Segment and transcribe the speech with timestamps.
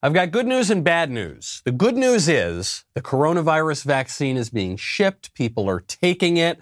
[0.00, 1.60] I've got good news and bad news.
[1.64, 5.34] The good news is the coronavirus vaccine is being shipped.
[5.34, 6.60] People are taking it.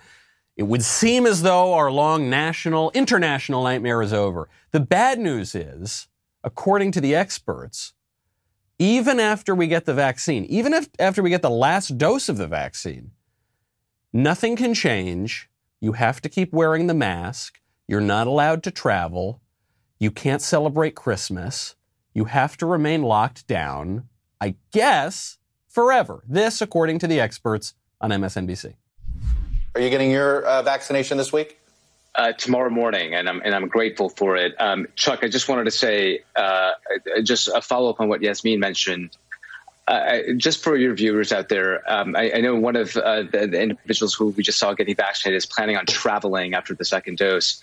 [0.57, 4.49] It would seem as though our long national, international nightmare is over.
[4.71, 6.09] The bad news is,
[6.43, 7.93] according to the experts,
[8.79, 12.39] even after we get the vaccine, even if after we get the last dose of
[12.39, 13.11] the vaccine,
[14.15, 15.51] nothing can change.
[15.79, 17.61] You have to keep wearing the mask.
[17.87, 19.43] You're not allowed to travel.
[20.01, 21.76] You can't celebrate Christmas.
[22.17, 24.09] You have to remain locked down,
[24.41, 25.37] I guess,
[25.69, 26.25] forever.
[26.27, 28.73] This, according to the experts on MSNBC.
[29.75, 31.59] Are you getting your uh, vaccination this week?
[32.15, 34.55] Uh, tomorrow morning, and I'm and I'm grateful for it.
[34.59, 36.71] Um, Chuck, I just wanted to say, uh,
[37.23, 39.15] just a follow up on what Yasmin mentioned.
[39.87, 43.47] Uh, just for your viewers out there, um, I, I, know one of uh, the,
[43.47, 47.19] the, individuals who we just saw getting vaccinated is planning on traveling after the second
[47.19, 47.63] dose.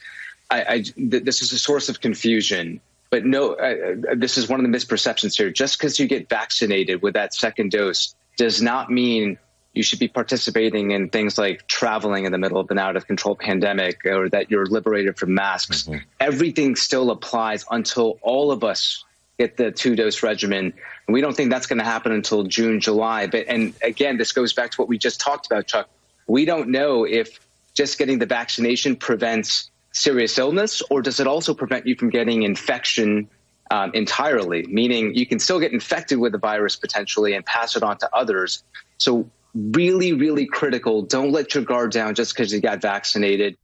[0.51, 2.79] I, I, th- this is a source of confusion.
[3.13, 5.51] But no, uh, this is one of the misperceptions here.
[5.51, 9.37] Just because you get vaccinated with that second dose does not mean
[9.73, 13.05] you should be participating in things like traveling in the middle of an out of
[13.05, 15.83] control pandemic or that you're liberated from masks.
[15.83, 15.99] Mm-hmm.
[16.19, 19.05] Everything still applies until all of us
[19.37, 20.73] get the two dose regimen.
[21.05, 23.27] And we don't think that's going to happen until June, July.
[23.27, 25.87] But, and again, this goes back to what we just talked about, Chuck.
[26.25, 27.39] We don't know if
[27.75, 32.43] just getting the vaccination prevents serious illness, or does it also prevent you from getting
[32.43, 33.29] infection
[33.71, 34.65] um, entirely?
[34.67, 38.09] Meaning you can still get infected with the virus potentially and pass it on to
[38.13, 38.63] others.
[38.97, 41.03] So, really, really critical.
[41.03, 43.55] Don't let your guard down just because you got vaccinated.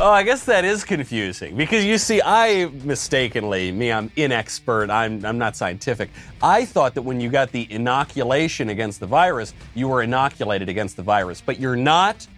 [0.00, 5.24] Oh, I guess that is confusing because you see, I mistakenly, me, I'm inexpert, I'm,
[5.24, 6.10] I'm not scientific.
[6.40, 10.96] I thought that when you got the inoculation against the virus, you were inoculated against
[10.96, 12.28] the virus, but you're not.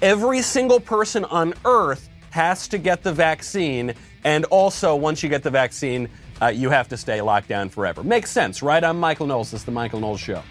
[0.00, 3.92] Every single person on earth has to get the vaccine.
[4.24, 6.08] And also, once you get the vaccine,
[6.40, 8.02] uh, you have to stay locked down forever.
[8.02, 8.82] Makes sense, right?
[8.82, 9.50] I'm Michael Knowles.
[9.50, 10.42] This is the Michael Knowles Show.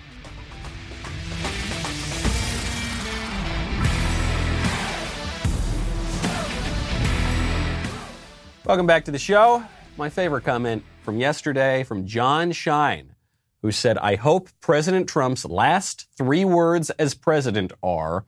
[8.64, 9.64] Welcome back to the show.
[9.98, 13.16] My favorite comment from yesterday from John Shine,
[13.64, 18.26] who said, I hope President Trump's last three words as president are,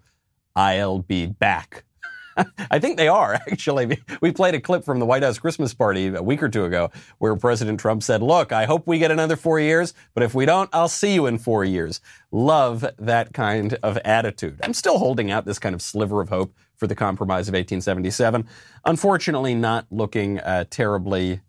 [0.55, 1.83] I'll be back.
[2.71, 4.01] I think they are, actually.
[4.21, 6.91] We played a clip from the White House Christmas party a week or two ago
[7.19, 10.45] where President Trump said, Look, I hope we get another four years, but if we
[10.45, 12.01] don't, I'll see you in four years.
[12.31, 14.59] Love that kind of attitude.
[14.63, 18.47] I'm still holding out this kind of sliver of hope for the compromise of 1877.
[18.85, 21.41] Unfortunately, not looking uh, terribly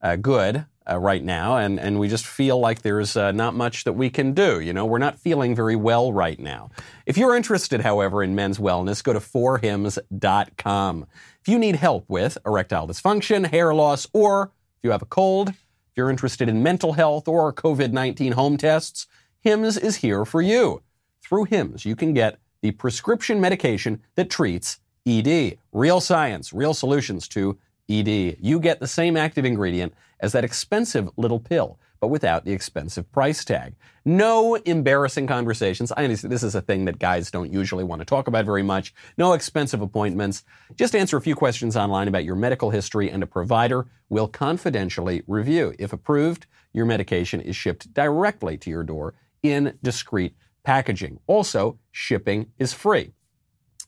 [0.00, 3.84] uh, good uh, right now, and, and we just feel like there's uh, not much
[3.84, 4.60] that we can do.
[4.60, 6.70] You know, we're not feeling very well right now.
[7.06, 11.06] If you're interested, however, in men's wellness, go to forhims.com.
[11.40, 15.48] If you need help with erectile dysfunction, hair loss, or if you have a cold,
[15.48, 19.06] if you're interested in mental health or COVID 19 home tests,
[19.40, 20.82] HIMS is here for you.
[21.20, 25.58] Through HIMS, you can get the prescription medication that treats ED.
[25.72, 27.58] Real science, real solutions to
[28.00, 28.38] ED.
[28.40, 33.10] You get the same active ingredient as that expensive little pill, but without the expensive
[33.12, 33.74] price tag.
[34.04, 35.92] No embarrassing conversations.
[35.96, 38.62] I understand this is a thing that guys don't usually want to talk about very
[38.62, 38.92] much.
[39.16, 40.42] No expensive appointments.
[40.74, 45.22] Just answer a few questions online about your medical history and a provider will confidentially
[45.28, 45.74] review.
[45.78, 51.20] If approved, your medication is shipped directly to your door in discreet packaging.
[51.26, 53.12] Also, shipping is free.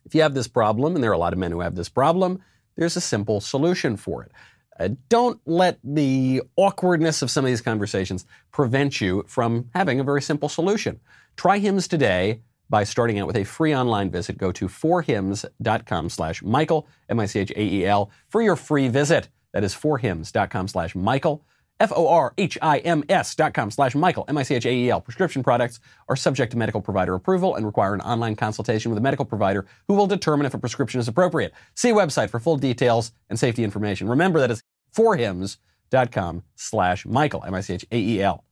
[0.04, 1.88] If you have this problem, and there are a lot of men who have this
[1.88, 2.41] problem,
[2.77, 4.33] there's a simple solution for it.
[4.79, 10.05] Uh, don't let the awkwardness of some of these conversations prevent you from having a
[10.05, 10.99] very simple solution.
[11.37, 14.37] Try HIMS today by starting out with a free online visit.
[14.39, 19.29] Go to forhims.com slash Michael, M-I-C-H-A-E-L, for your free visit.
[19.53, 21.45] That is forhims.com slash Michael.
[21.81, 25.01] F-O-R-H-I-M-S dot com slash Michael, M-I-C-H-A-E-L.
[25.01, 29.03] Prescription products are subject to medical provider approval and require an online consultation with a
[29.03, 31.53] medical provider who will determine if a prescription is appropriate.
[31.75, 34.09] See website for full details and safety information.
[34.09, 34.62] Remember that it's
[34.95, 38.45] forhims.com slash Michael, M-I-C-H-A-E-L.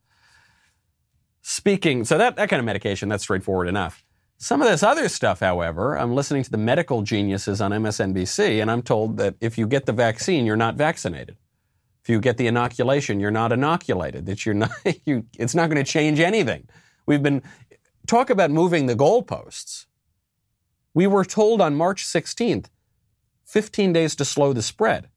[1.42, 4.04] Speaking, so that, that kind of medication, that's straightforward enough.
[4.38, 8.70] Some of this other stuff, however, I'm listening to the medical geniuses on MSNBC, and
[8.70, 11.36] I'm told that if you get the vaccine, you're not vaccinated.
[12.02, 14.26] If you get the inoculation, you're not inoculated.
[14.26, 14.70] That you're not.
[15.04, 16.68] You, it's not going to change anything.
[17.06, 17.42] We've been
[18.06, 19.86] talk about moving the goalposts.
[20.94, 22.66] We were told on March 16th,
[23.44, 25.08] 15 days to slow the spread,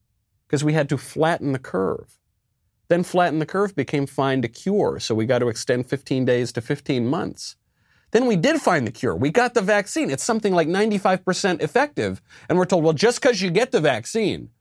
[0.48, 2.18] because we had to flatten the curve.
[2.88, 6.52] Then flatten the curve became find a cure, so we got to extend 15 days
[6.54, 7.56] to 15 months.
[8.12, 9.16] Then we did find the cure.
[9.16, 10.10] We got the vaccine.
[10.10, 12.22] It's something like 95% effective.
[12.48, 14.52] And we're told, well, just because you get the vaccine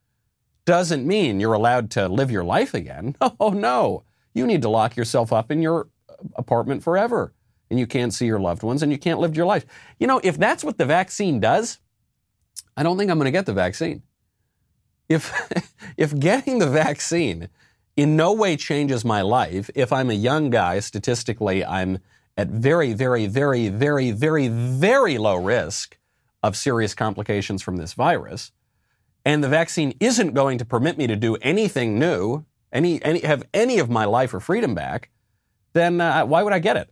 [0.64, 3.16] doesn't mean you're allowed to live your life again.
[3.40, 4.04] Oh, no.
[4.32, 7.32] you need to lock yourself up in your uh, apartment forever
[7.70, 9.66] and you can't see your loved ones and you can't live your life.
[9.98, 11.78] You know, if that's what the vaccine does,
[12.76, 14.02] I don't think I'm going to get the vaccine.
[15.08, 15.32] If,
[15.96, 17.48] if getting the vaccine
[17.96, 21.98] in no way changes my life, if I'm a young guy, statistically, I'm
[22.36, 25.98] at very, very, very, very, very, very low risk
[26.42, 28.52] of serious complications from this virus,
[29.24, 33.44] and the vaccine isn't going to permit me to do anything new, any, any have
[33.54, 35.10] any of my life or freedom back,
[35.72, 36.90] then uh, why would I get it?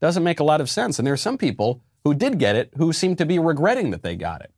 [0.00, 0.98] Doesn't make a lot of sense.
[0.98, 4.02] And there are some people who did get it who seem to be regretting that
[4.02, 4.52] they got it.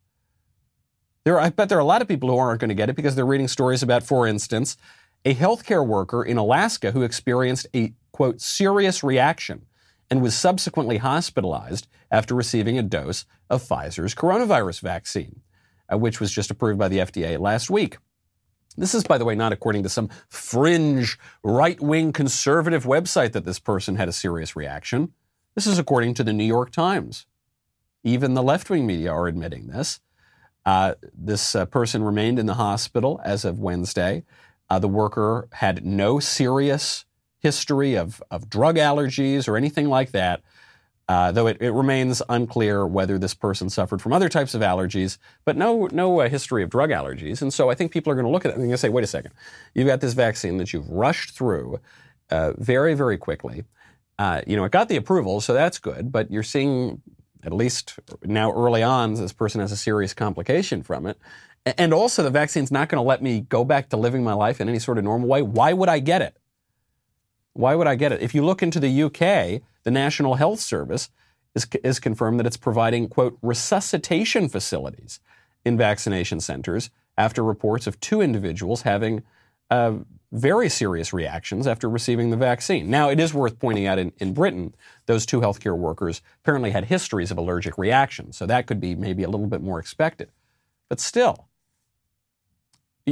[1.25, 2.97] There, I bet there are a lot of people who aren't going to get it
[2.97, 4.76] because they're reading stories about, for instance,
[5.25, 9.67] a healthcare worker in Alaska who experienced a quote serious reaction
[10.08, 15.41] and was subsequently hospitalized after receiving a dose of Pfizer's coronavirus vaccine,
[15.92, 17.98] uh, which was just approved by the FDA last week.
[18.76, 23.44] This is, by the way, not according to some fringe right wing conservative website that
[23.44, 25.12] this person had a serious reaction.
[25.54, 27.26] This is according to the New York Times.
[28.04, 30.00] Even the left wing media are admitting this.
[30.66, 34.24] Uh, this uh, person remained in the hospital as of Wednesday.
[34.68, 37.04] Uh, the worker had no serious
[37.38, 40.42] history of, of drug allergies or anything like that,
[41.08, 45.19] uh, though it, it, remains unclear whether this person suffered from other types of allergies,
[45.44, 47.43] but no, no uh, history of drug allergies.
[47.43, 48.79] And so I think people are going to look at it and they're going to
[48.79, 49.32] say, wait a second,
[49.75, 51.81] you've got this vaccine that you've rushed through
[52.31, 53.64] uh, very, very quickly.
[54.19, 57.00] Uh, you know, it got the approval, so that's good, but you're seeing,
[57.44, 61.19] at least now early on, this person has a serious complication from it.
[61.79, 64.61] And also, the vaccine's not going to let me go back to living my life
[64.61, 65.43] in any sort of normal way.
[65.43, 66.37] Why would I get it?
[67.56, 68.20] Why would I get it?
[68.20, 71.11] If you look into the UK, the National Health Service
[71.55, 75.20] is, is confirmed that it's providing, quote, resuscitation facilities
[75.64, 79.23] in vaccination centers after reports of two individuals having
[79.70, 79.94] uh,
[80.32, 82.91] very serious reactions after receiving the vaccine.
[82.91, 84.75] Now, it is worth pointing out in, in Britain,
[85.06, 89.23] those two healthcare workers apparently had histories of allergic reactions, so that could be maybe
[89.23, 90.31] a little bit more expected.
[90.88, 91.49] But still,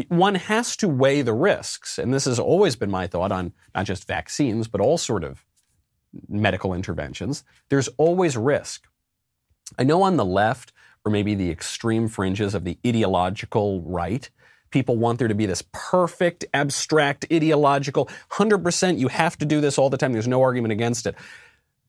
[0.09, 1.99] one has to weigh the risks.
[1.99, 5.45] And this has always been my thought on not just vaccines, but all sort of
[6.29, 7.45] medical interventions.
[7.69, 8.87] There's always risk.
[9.79, 10.73] I know on the left,
[11.05, 14.29] or maybe the extreme fringes of the ideological right,
[14.71, 19.79] people want there to be this perfect, abstract, ideological, 100% you have to do this
[19.79, 20.13] all the time.
[20.13, 21.15] There's no argument against it.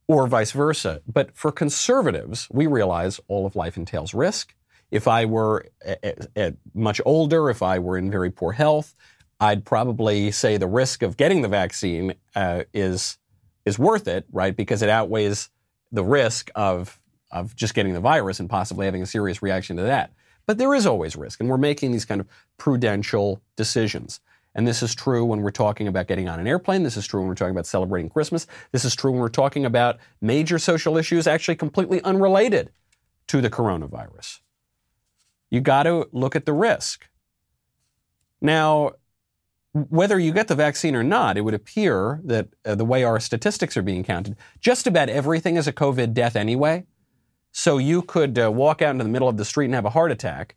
[0.08, 1.02] Or vice versa.
[1.08, 4.54] But for conservatives, we realize all of life entails risk.
[4.92, 8.96] If I were at, at much older, if I were in very poor health,
[9.40, 13.18] I'd probably say the risk of getting the vaccine uh, is
[13.66, 14.56] is worth it, right?
[14.56, 15.50] Because it outweighs
[15.92, 17.02] the risk of
[17.32, 20.14] of just getting the virus and possibly having a serious reaction to that.
[20.46, 22.28] But there is always risk, and we're making these kind of
[22.58, 24.20] prudential decisions.
[24.54, 26.84] And this is true when we're talking about getting on an airplane.
[26.84, 28.48] This is true when we're talking about celebrating Christmas.
[28.72, 32.72] This is true when we're talking about major social issues actually completely unrelated
[33.28, 34.40] to the coronavirus.
[35.50, 37.08] You got to look at the risk.
[38.42, 38.92] Now,
[39.74, 43.20] whether you get the vaccine or not, it would appear that uh, the way our
[43.20, 46.86] statistics are being counted, just about everything is a COVID death anyway.
[47.52, 49.90] So you could uh, walk out into the middle of the street and have a
[49.90, 50.56] heart attack.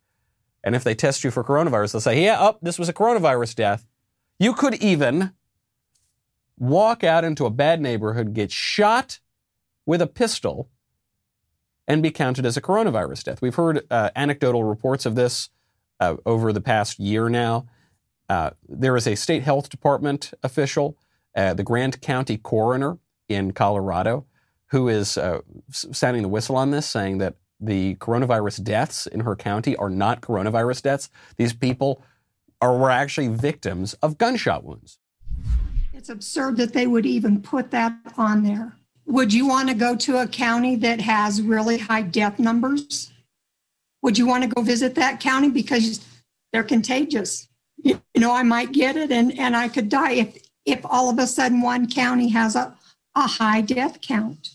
[0.62, 3.54] And if they test you for coronavirus, they'll say, yeah, oh, this was a coronavirus
[3.54, 3.86] death.
[4.38, 5.32] You could even
[6.56, 9.20] walk out into a bad neighborhood, get shot
[9.86, 10.68] with a pistol,
[11.88, 13.42] and be counted as a coronavirus death.
[13.42, 15.48] We've heard uh, anecdotal reports of this
[15.98, 17.66] uh, over the past year now.
[18.28, 20.98] Uh, there is a state health department official,
[21.34, 24.26] uh, the Grand County coroner in Colorado,
[24.66, 25.40] who is uh,
[25.70, 30.20] sounding the whistle on this, saying that the coronavirus deaths in her county are not
[30.20, 31.10] coronavirus deaths.
[31.38, 32.02] These people
[32.60, 34.98] are were actually victims of gunshot wounds.
[35.94, 38.76] It's absurd that they would even put that on there.
[39.08, 43.10] Would you want to go to a county that has really high death numbers?
[44.02, 46.06] Would you want to go visit that county because
[46.52, 47.48] they're contagious?
[47.82, 50.36] You know, I might get it and, and I could die if
[50.66, 52.76] if all of a sudden one county has a,
[53.14, 54.50] a high death count.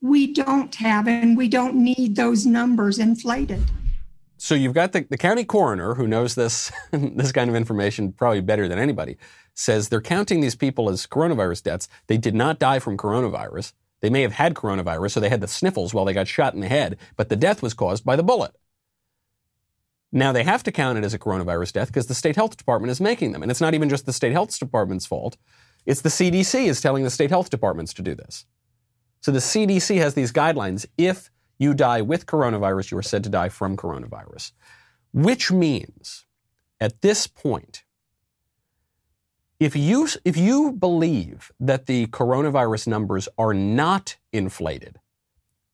[0.00, 3.60] We don't have and we don't need those numbers inflated.
[4.36, 8.40] So you've got the, the county coroner who knows this this kind of information probably
[8.40, 9.16] better than anybody,
[9.54, 11.88] says they're counting these people as coronavirus deaths.
[12.08, 13.72] They did not die from coronavirus.
[14.02, 16.60] They may have had coronavirus, so they had the sniffles while they got shot in
[16.60, 18.54] the head, but the death was caused by the bullet.
[20.10, 22.90] Now they have to count it as a coronavirus death because the state health department
[22.90, 23.42] is making them.
[23.42, 25.38] And it's not even just the state health department's fault.
[25.86, 28.44] It's the CDC is telling the state health departments to do this.
[29.22, 30.84] So the CDC has these guidelines.
[30.98, 34.52] If you die with coronavirus, you are said to die from coronavirus,
[35.12, 36.26] which means
[36.80, 37.84] at this point,
[39.62, 44.98] If you, if you believe that the coronavirus numbers are not inflated,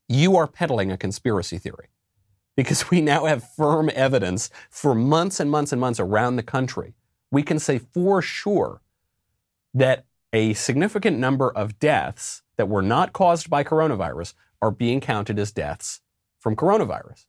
[0.06, 1.88] you are peddling a conspiracy theory
[2.54, 6.96] because we now have firm evidence for months and months and months around the country.
[7.30, 8.82] We can say for sure
[9.72, 10.04] that
[10.34, 15.50] a significant number of deaths that were not caused by coronavirus are being counted as
[15.50, 16.02] deaths
[16.38, 17.24] from coronavirus.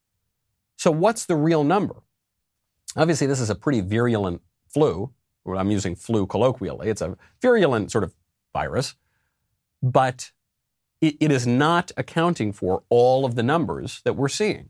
[0.75, 2.03] So, what's the real number?
[2.97, 5.13] Obviously, this is a pretty virulent flu.
[5.47, 6.89] I'm using flu colloquially.
[6.89, 8.13] It's a virulent sort of
[8.53, 8.95] virus,
[9.81, 10.31] but
[11.01, 14.69] it, it is not accounting for all of the numbers that we're seeing.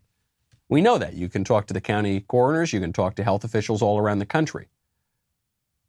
[0.68, 1.14] We know that.
[1.14, 4.20] You can talk to the county coroners, you can talk to health officials all around
[4.20, 4.68] the country.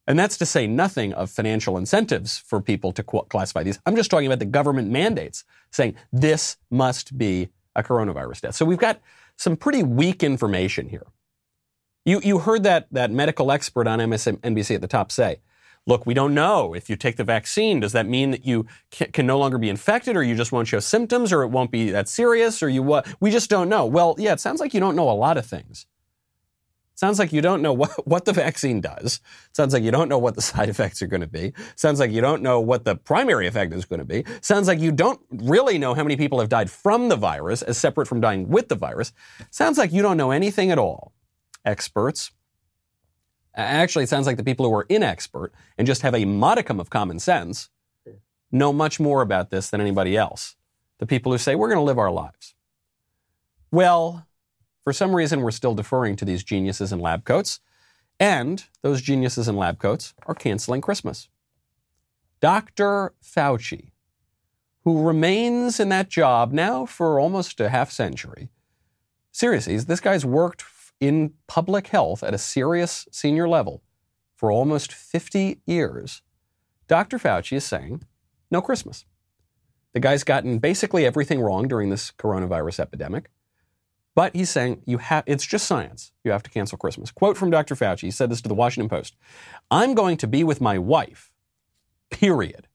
[0.07, 3.79] And that's to say nothing of financial incentives for people to classify these.
[3.87, 8.55] I'm just talking about the government mandates saying this must be a coronavirus death.
[8.57, 9.01] So we've got
[9.37, 11.07] some pretty weak information here.
[12.05, 15.41] You, you heard that, that medical expert on MSNBC at the top say,
[15.87, 16.75] look, we don't know.
[16.75, 19.69] If you take the vaccine, does that mean that you can, can, no longer be
[19.69, 22.83] infected or you just won't show symptoms or it won't be that serious or you
[22.83, 23.07] what?
[23.21, 23.87] We just don't know.
[23.87, 25.87] Well, yeah, it sounds like you don't know a lot of things.
[26.95, 29.21] Sounds like you don't know what, what the vaccine does.
[29.55, 31.55] Sounds like you don't know what the side effects are going to be.
[31.75, 34.25] Sounds like you don't know what the primary effect is going to be.
[34.43, 37.79] Sounds like you don't really know how many people have died from the virus as
[37.79, 39.15] separate from dying with the virus.
[39.51, 41.15] Sounds like you don't know anything at all.
[41.65, 42.31] Experts.
[43.55, 46.91] Actually, it sounds like the people who are inexpert and just have a modicum of
[46.91, 47.69] common sense
[48.53, 50.57] know much more about this than anybody else.
[50.99, 52.55] The people who say, we're going to live our lives.
[53.71, 54.27] Well,
[54.83, 57.61] for some reason, we're still deferring to these geniuses in lab coats,
[58.19, 61.29] and those geniuses in lab coats are canceling Christmas.
[62.41, 63.15] Dr.
[63.23, 63.91] Fauci,
[64.85, 68.49] who remains in that job now for almost a half century,
[69.31, 70.63] seriously, this guy's worked
[71.01, 73.83] in public health at a serious senior level
[74.37, 76.23] for almost 50 years.
[76.87, 77.19] Dr.
[77.19, 78.03] Fauci is saying,
[78.51, 79.05] no Christmas.
[79.93, 83.31] The guy's gotten basically everything wrong during this coronavirus epidemic.
[84.15, 86.13] But he's saying you have it's just science.
[86.25, 87.11] You have to cancel Christmas.
[87.11, 87.75] Quote from Dr.
[87.75, 88.03] Fauci.
[88.03, 89.17] He said this to the Washington Post.
[89.71, 91.33] I'm going to be with my wife.
[92.11, 92.67] Period.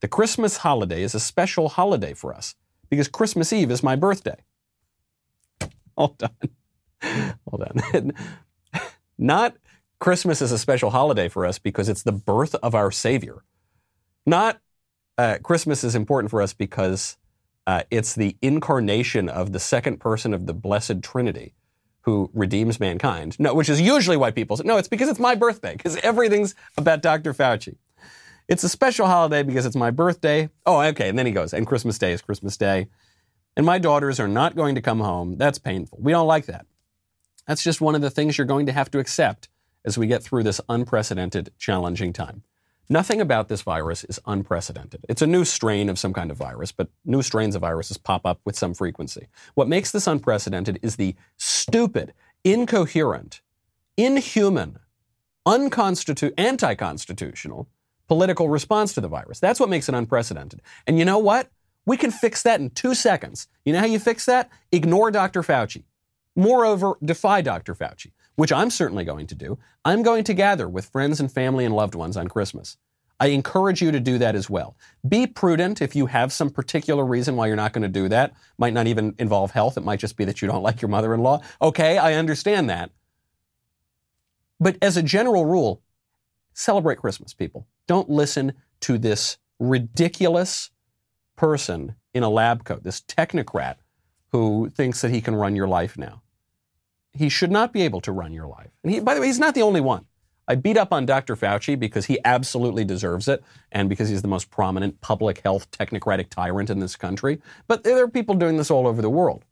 [0.00, 2.54] The Christmas holiday is a special holiday for us
[2.88, 4.44] because Christmas Eve is my birthday.
[5.96, 6.50] All on.
[7.50, 8.12] Hold on.
[9.18, 9.56] Not
[9.98, 13.42] Christmas is a special holiday for us because it's the birth of our Savior.
[14.24, 14.60] Not
[15.16, 17.16] uh, Christmas is important for us because
[17.66, 21.54] uh, it's the incarnation of the second person of the Blessed Trinity
[22.02, 23.38] who redeems mankind.
[23.38, 26.54] No, which is usually why people say, no, it's because it's my birthday, because everything's
[26.78, 27.34] about Dr.
[27.34, 27.76] Fauci.
[28.48, 30.48] It's a special holiday because it's my birthday.
[30.64, 31.10] Oh, okay.
[31.10, 32.88] And then he goes, and Christmas Day is Christmas Day.
[33.56, 35.36] And my daughters are not going to come home.
[35.36, 35.98] That's painful.
[36.00, 36.64] We don't like that.
[37.48, 39.48] That's just one of the things you're going to have to accept
[39.84, 42.42] as we get through this unprecedented, challenging time.
[42.90, 45.04] Nothing about this virus is unprecedented.
[45.08, 48.26] It's a new strain of some kind of virus, but new strains of viruses pop
[48.26, 49.28] up with some frequency.
[49.54, 52.12] What makes this unprecedented is the stupid,
[52.44, 53.40] incoherent,
[53.96, 54.78] inhuman,
[55.46, 57.66] unconstitu- anti-constitutional
[58.08, 59.40] political response to the virus.
[59.40, 60.60] That's what makes it unprecedented.
[60.86, 61.50] And you know what?
[61.86, 63.48] We can fix that in two seconds.
[63.64, 64.50] You know how you fix that?
[64.70, 65.42] Ignore Dr.
[65.42, 65.84] Fauci.
[66.38, 67.74] Moreover, defy Dr.
[67.74, 71.64] Fauci which I'm certainly going to do, I'm going to gather with friends and family
[71.64, 72.76] and loved ones on Christmas.
[73.18, 74.76] I encourage you to do that as well.
[75.08, 78.34] Be prudent if you have some particular reason why you're not going to do that.
[78.56, 79.76] Might not even involve health.
[79.76, 81.40] It might just be that you don't like your mother in law.
[81.60, 82.92] Okay, I understand that.
[84.60, 85.82] But as a general rule,
[86.54, 87.66] celebrate Christmas, people.
[87.88, 88.52] Don't listen
[88.82, 90.70] to this ridiculous
[91.34, 93.78] person in a lab coat, this technocrat
[94.30, 96.22] who thinks that he can run your life now.
[97.12, 98.70] He should not be able to run your life.
[98.82, 100.06] And he, by the way, he's not the only one.
[100.46, 101.36] I beat up on Dr.
[101.36, 106.30] Fauci because he absolutely deserves it and because he's the most prominent public health technocratic
[106.30, 107.40] tyrant in this country.
[107.66, 109.44] But there are people doing this all over the world.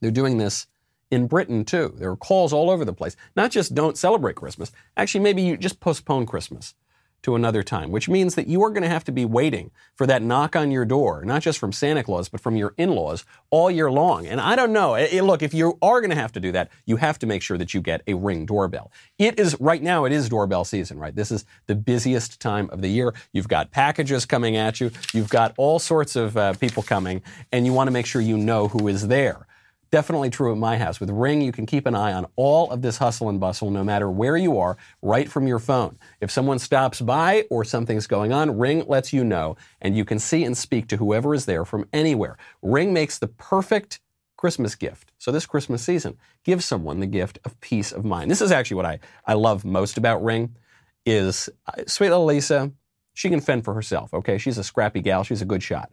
[0.00, 0.66] They're doing this
[1.10, 1.94] in Britain too.
[1.96, 3.16] There are calls all over the place.
[3.36, 4.70] Not just don't celebrate Christmas.
[4.98, 6.74] Actually, maybe you just postpone Christmas
[7.22, 10.06] to another time, which means that you are going to have to be waiting for
[10.06, 13.70] that knock on your door, not just from Santa Claus, but from your in-laws all
[13.70, 14.26] year long.
[14.26, 14.94] And I don't know.
[14.94, 17.42] It, look, if you are going to have to do that, you have to make
[17.42, 18.90] sure that you get a ring doorbell.
[19.18, 20.04] It is right now.
[20.04, 21.14] It is doorbell season, right?
[21.14, 23.14] This is the busiest time of the year.
[23.32, 24.90] You've got packages coming at you.
[25.12, 28.36] You've got all sorts of uh, people coming, and you want to make sure you
[28.36, 29.46] know who is there.
[29.92, 31.00] Definitely true at my house.
[31.00, 33.84] With Ring, you can keep an eye on all of this hustle and bustle no
[33.84, 35.98] matter where you are, right from your phone.
[36.22, 40.18] If someone stops by or something's going on, Ring lets you know, and you can
[40.18, 42.38] see and speak to whoever is there from anywhere.
[42.62, 44.00] Ring makes the perfect
[44.38, 45.12] Christmas gift.
[45.18, 48.30] So this Christmas season, give someone the gift of peace of mind.
[48.30, 50.56] This is actually what I, I love most about Ring
[51.04, 52.72] is uh, sweet little Lisa.
[53.12, 54.14] She can fend for herself.
[54.14, 55.22] Okay, she's a scrappy gal.
[55.22, 55.92] She's a good shot.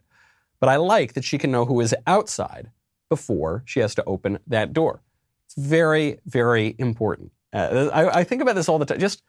[0.58, 2.70] But I like that she can know who is outside
[3.10, 5.02] before she has to open that door.
[5.44, 7.32] It's very, very important.
[7.52, 8.98] Uh, I, I think about this all the time.
[8.98, 9.22] Just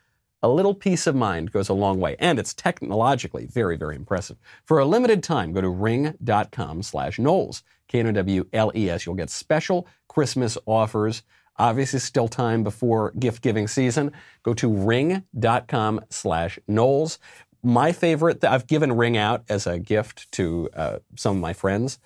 [0.44, 4.38] a little peace of mind goes a long way, and it's technologically very, very impressive.
[4.64, 9.06] For a limited time, go to ring.com slash Knowles, K-N-O-W-L-E-S.
[9.06, 11.24] You'll get special Christmas offers.
[11.58, 14.12] Obviously, still time before gift giving season.
[14.42, 17.20] Go to ring.com slash Knowles.
[17.62, 21.54] My favorite, that I've given Ring out as a gift to uh, some of my
[21.54, 22.00] friends.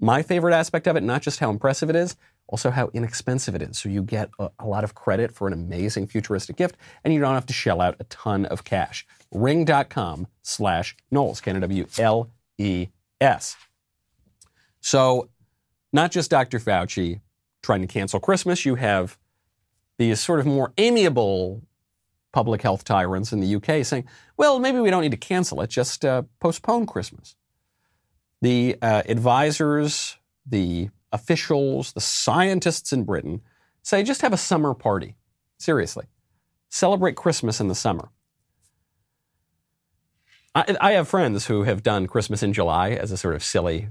[0.00, 3.62] My favorite aspect of it, not just how impressive it is, also how inexpensive it
[3.62, 3.78] is.
[3.78, 7.20] So you get a, a, lot of credit for an amazing futuristic gift, and you
[7.20, 9.06] don't have to shell out a ton of cash.
[9.32, 12.36] Ring.com slash Knowles, K-N-O-W-L-E-S.
[14.80, 15.28] So
[15.92, 16.58] not just Dr.
[16.58, 17.20] Fauci
[17.62, 19.18] trying to cancel Christmas, you have
[19.98, 21.62] these sort of more amiable
[22.32, 24.04] public health tyrants in the UK saying,
[24.36, 27.34] well, maybe we don't need to cancel it, just uh, postpone Christmas.
[28.40, 30.16] The uh, advisors,
[30.46, 33.40] the officials, the scientists in Britain
[33.82, 35.16] say just have a summer party.
[35.58, 36.06] Seriously.
[36.68, 38.10] Celebrate Christmas in the summer.
[40.54, 43.88] I, I, have friends who have done Christmas in July as a sort of silly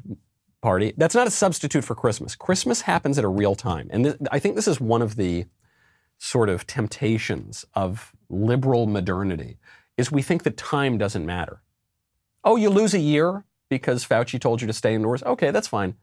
[0.62, 0.94] party.
[0.98, 2.36] That's not a substitute for Christmas.
[2.36, 3.88] Christmas happens at a real time.
[3.92, 5.46] And th- I think this is one of the
[6.18, 9.58] sort of temptations of liberal modernity
[9.98, 11.62] is we think that time doesn't matter.
[12.44, 15.24] Oh, you lose a year because Fauci told you to stay indoors?
[15.24, 15.96] Okay, that's fine.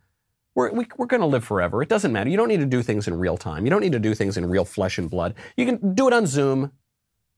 [0.55, 1.83] We're, we, are we are going to live forever.
[1.83, 2.31] It doesn't matter.
[2.31, 3.65] You don't need to do things in real time.
[3.65, 5.35] You don't need to do things in real flesh and blood.
[5.57, 6.73] You can do it on Zoom,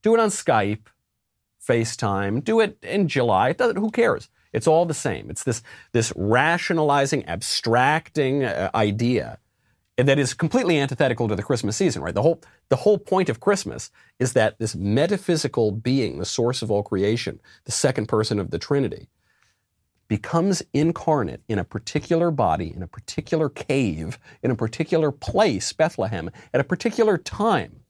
[0.02, 0.87] do it on Skype,
[1.66, 3.50] FaceTime, do it in July.
[3.50, 4.28] It doesn't, who cares?
[4.52, 5.30] It's all the same.
[5.30, 9.38] It's this, this rationalizing, abstracting uh, idea
[9.97, 12.14] that is completely antithetical to the Christmas season, right?
[12.14, 16.71] The whole, the whole point of Christmas is that this metaphysical being, the source of
[16.71, 19.09] all creation, the second person of the Trinity,
[20.09, 26.30] becomes incarnate in a particular body, in a particular cave, in a particular place, Bethlehem,
[26.54, 27.80] at a particular time.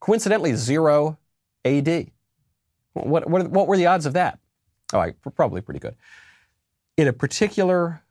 [0.00, 1.18] Coincidentally, zero
[1.64, 2.10] AD.
[2.92, 4.38] What, what, what were the odds of that?
[4.92, 5.96] Oh, I, probably pretty good.
[6.96, 8.02] In a particular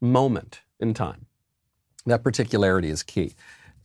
[0.00, 1.26] moment in time.
[2.06, 3.34] That particularity is key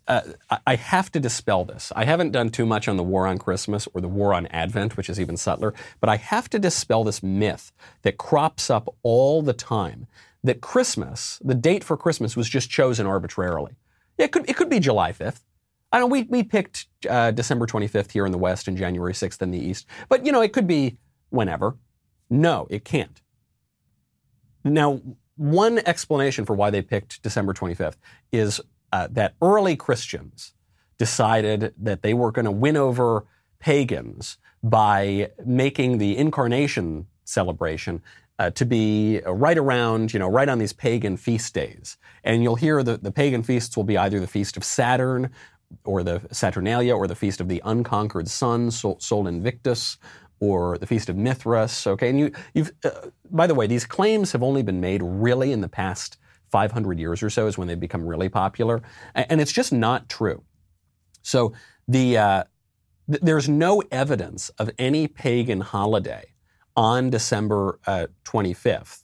[0.08, 0.22] uh,
[0.68, 1.92] I have to dispel this.
[1.96, 4.98] I haven't done too much on the war on Christmas or the war on Advent,
[4.98, 7.72] which is even subtler, but I have to dispel this myth
[8.04, 10.08] that crops up all the time
[10.44, 13.74] that Christmas, the date for Christmas, was just chosen arbitrarily.
[14.18, 15.42] It could, it could be July 5th.
[15.92, 19.42] I know we, we picked uh, December 25th here in the West and January 6th
[19.42, 20.98] in the East, but you know, it could be
[21.30, 21.78] whenever.
[22.30, 23.22] No, it can't.
[24.64, 25.02] Now,
[25.38, 27.98] one explanation for why they picked December 25th
[28.32, 28.62] is
[28.96, 30.54] uh, that early Christians
[30.98, 33.26] decided that they were going to win over
[33.60, 38.02] pagans by making the incarnation celebration
[38.40, 41.98] uh, to be right around, you know, right on these pagan feast days.
[42.24, 45.30] And you'll hear that the pagan feasts will be either the feast of Saturn
[45.84, 49.98] or the Saturnalia or the feast of the unconquered sun, Sol, Invictus,
[50.40, 51.86] or the feast of Mithras.
[51.86, 55.52] Okay, and you, you've, uh, by the way, these claims have only been made really
[55.52, 56.18] in the past
[56.52, 58.82] 500 years or so is when they become really popular.
[59.14, 60.44] And it's just not true.
[61.22, 61.54] So
[61.88, 62.44] the, uh,
[63.10, 66.26] th- there's no evidence of any pagan holiday
[66.76, 69.02] on December uh, 25th.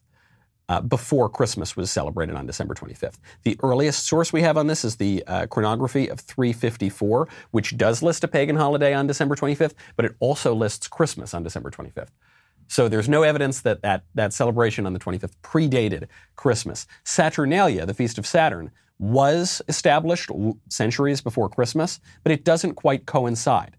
[0.69, 3.17] Uh, before Christmas was celebrated on December 25th.
[3.43, 8.01] The earliest source we have on this is the uh, chronography of 354, which does
[8.01, 12.12] list a pagan holiday on December 25th, but it also lists Christmas on December 25th.
[12.71, 16.07] So there's no evidence that that, that celebration on the 25th predated
[16.38, 16.88] Christmas.
[17.03, 20.31] Saturnalia, the Feast of Saturn, was established
[20.69, 23.75] centuries before Christmas, but it doesn't quite coincide.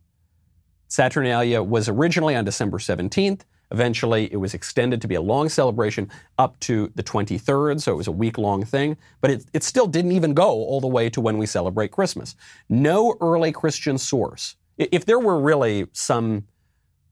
[0.88, 3.40] Saturnalia was originally on December 17th.
[3.70, 7.96] Eventually, it was extended to be a long celebration up to the 23rd, so it
[7.96, 11.08] was a week long thing, but it, it still didn't even go all the way
[11.08, 12.36] to when we celebrate Christmas.
[12.68, 16.44] No early Christian source, if there were really some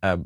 [0.02, 0.18] uh,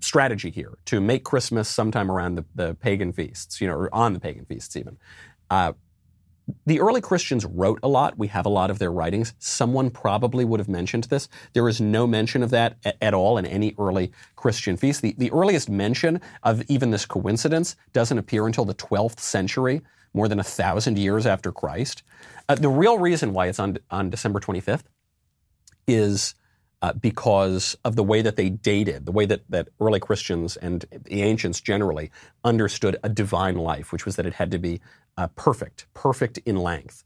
[0.00, 4.12] strategy here to make Christmas sometime around the, the, pagan feasts, you know, or on
[4.12, 4.98] the pagan feasts even.
[5.50, 5.72] Uh,
[6.64, 8.18] the early Christians wrote a lot.
[8.18, 9.34] We have a lot of their writings.
[9.38, 11.28] Someone probably would have mentioned this.
[11.54, 15.02] There is no mention of that at, at all in any early Christian feast.
[15.02, 19.80] The, the earliest mention of even this coincidence doesn't appear until the 12th century,
[20.14, 22.02] more than a thousand years after Christ.
[22.48, 24.84] Uh, the real reason why it's on, on December 25th
[25.88, 26.34] is
[26.82, 30.84] uh, because of the way that they dated, the way that, that early Christians and
[31.04, 32.10] the ancients generally
[32.44, 34.80] understood a divine life, which was that it had to be
[35.16, 37.04] uh, perfect, perfect in length.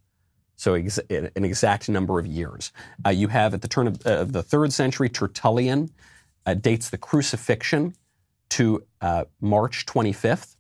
[0.57, 2.73] So ex- an exact number of years.
[3.07, 5.91] Uh, you have at the turn of, of, the third century Tertullian
[6.45, 7.95] uh, dates the crucifixion
[8.51, 10.57] to uh, March 25th.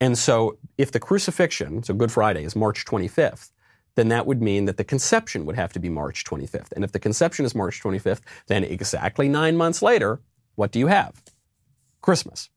[0.00, 3.50] And so if the crucifixion, so Good Friday, is March 25th,
[3.98, 6.70] then that would mean that the conception would have to be March 25th.
[6.70, 10.20] And if the conception is March 25th, then exactly nine months later,
[10.54, 11.20] what do you have?
[12.00, 12.48] Christmas.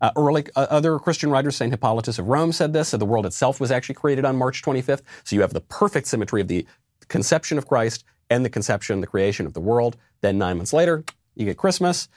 [0.00, 2.88] Uh, early uh, other Christian writers, Saint Hippolytus of Rome, said this.
[2.88, 5.02] So the world itself was actually created on March 25th.
[5.24, 6.66] So you have the perfect symmetry of the
[7.08, 9.98] conception of Christ and the conception, the creation of the world.
[10.22, 12.08] Then nine months later, you get Christmas.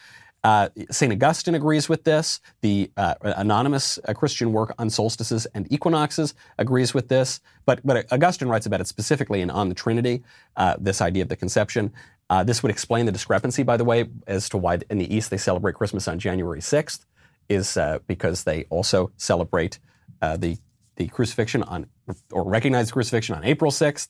[0.43, 1.12] Uh, St.
[1.12, 2.41] Augustine agrees with this.
[2.62, 7.39] The uh, anonymous uh, Christian work on solstices and equinoxes agrees with this.
[7.65, 10.23] But, but Augustine writes about it specifically in On the Trinity,
[10.58, 11.93] uh, this idea of the conception.
[12.29, 15.29] Uh, this would explain the discrepancy, by the way, as to why in the East
[15.29, 17.06] they celebrate Christmas on January 6th,
[17.47, 19.79] is uh, because they also celebrate
[20.21, 20.58] the,
[20.95, 21.86] the crucifixion on,
[22.32, 24.08] or recognize crucifixion on April 6th.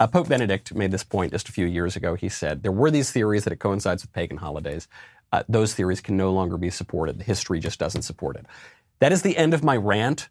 [0.00, 2.14] Uh, Pope Benedict made this point just a few years ago.
[2.16, 4.88] He said there were these theories that it coincides with pagan holidays.
[5.34, 7.18] Uh, those theories can no longer be supported.
[7.18, 8.46] The history just doesn't support it.
[9.00, 10.28] That is the end of my rant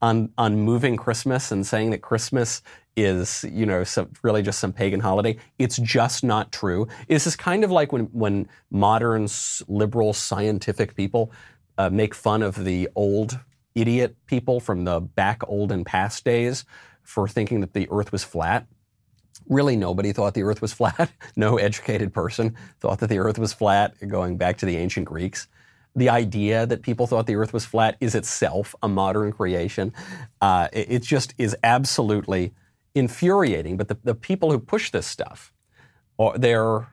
[0.00, 2.62] on on moving Christmas and saying that Christmas
[2.96, 5.36] is you know some, really just some pagan holiday.
[5.58, 6.88] It's just not true.
[7.06, 9.28] This is kind of like when when modern
[9.68, 11.32] liberal scientific people
[11.76, 13.38] uh, make fun of the old
[13.74, 16.64] idiot people from the back old and past days
[17.02, 18.66] for thinking that the Earth was flat
[19.48, 21.10] really nobody thought the earth was flat.
[21.36, 25.48] no educated person thought that the earth was flat, going back to the ancient Greeks.
[25.94, 29.94] The idea that people thought the earth was flat is itself a modern creation.
[30.40, 32.52] Uh, it, it, just is absolutely
[32.94, 33.76] infuriating.
[33.76, 35.54] But the, the people who push this stuff,
[36.36, 36.88] they're,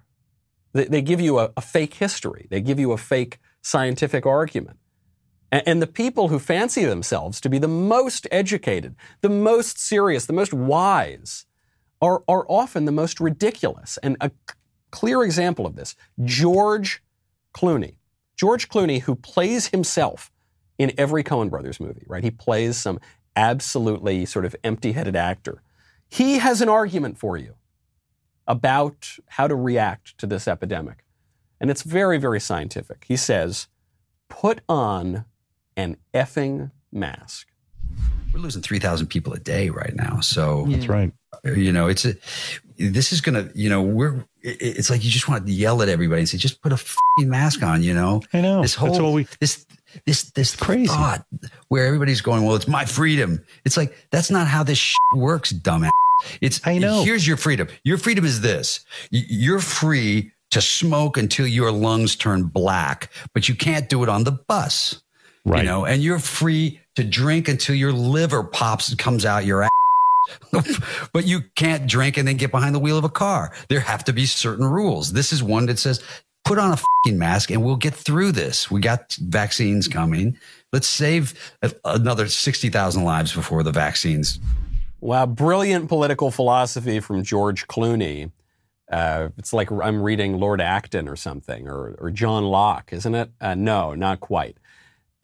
[0.71, 4.77] they, they give you a, a fake history, they give you a fake scientific argument.
[5.53, 10.33] And the people who fancy themselves to be the most educated, the most serious, the
[10.33, 11.45] most wise,
[12.03, 13.97] are, are often the most ridiculous.
[14.03, 14.29] And a
[14.91, 17.01] clear example of this George
[17.55, 17.95] Clooney.
[18.35, 20.29] George Clooney, who plays himself
[20.77, 22.23] in every Coen Brothers movie, right?
[22.23, 22.99] He plays some
[23.35, 25.63] absolutely sort of empty headed actor.
[26.09, 27.55] He has an argument for you
[28.45, 31.05] about how to react to this epidemic.
[31.61, 33.05] And it's very, very scientific.
[33.07, 33.67] He says,
[34.27, 35.23] put on
[35.77, 37.47] an effing mask.
[38.33, 40.19] We're losing 3,000 people a day right now.
[40.21, 41.13] So that's right.
[41.43, 42.15] You know, it's a,
[42.77, 45.89] this is going to, you know, we're, it's like you just want to yell at
[45.89, 46.79] everybody and say, just put a
[47.19, 48.21] mask on, you know?
[48.33, 48.61] I know.
[48.61, 49.65] This whole, we, this,
[50.05, 51.25] this, this crazy thought
[51.67, 53.43] where everybody's going, well, it's my freedom.
[53.65, 55.91] It's like, that's not how this works, dumbass.
[56.41, 57.03] It's, I know.
[57.03, 57.67] Here's your freedom.
[57.83, 58.85] Your freedom is this.
[59.11, 64.23] You're free to smoke until your lungs turn black, but you can't do it on
[64.23, 65.02] the bus.
[65.45, 65.63] Right.
[65.63, 69.63] You know, and you're free to drink until your liver pops and comes out your
[69.63, 69.69] ass.
[71.13, 73.53] but you can't drink and then get behind the wheel of a car.
[73.67, 75.13] There have to be certain rules.
[75.13, 76.01] This is one that says,
[76.45, 78.69] put on a fucking mask and we'll get through this.
[78.71, 80.37] We got vaccines coming.
[80.71, 81.33] Let's save
[81.83, 84.39] another 60,000 lives before the vaccines.
[85.01, 88.31] Wow, brilliant political philosophy from George Clooney.
[88.89, 93.29] Uh, it's like I'm reading Lord Acton or something, or, or John Locke, isn't it?
[93.41, 94.55] Uh, no, not quite.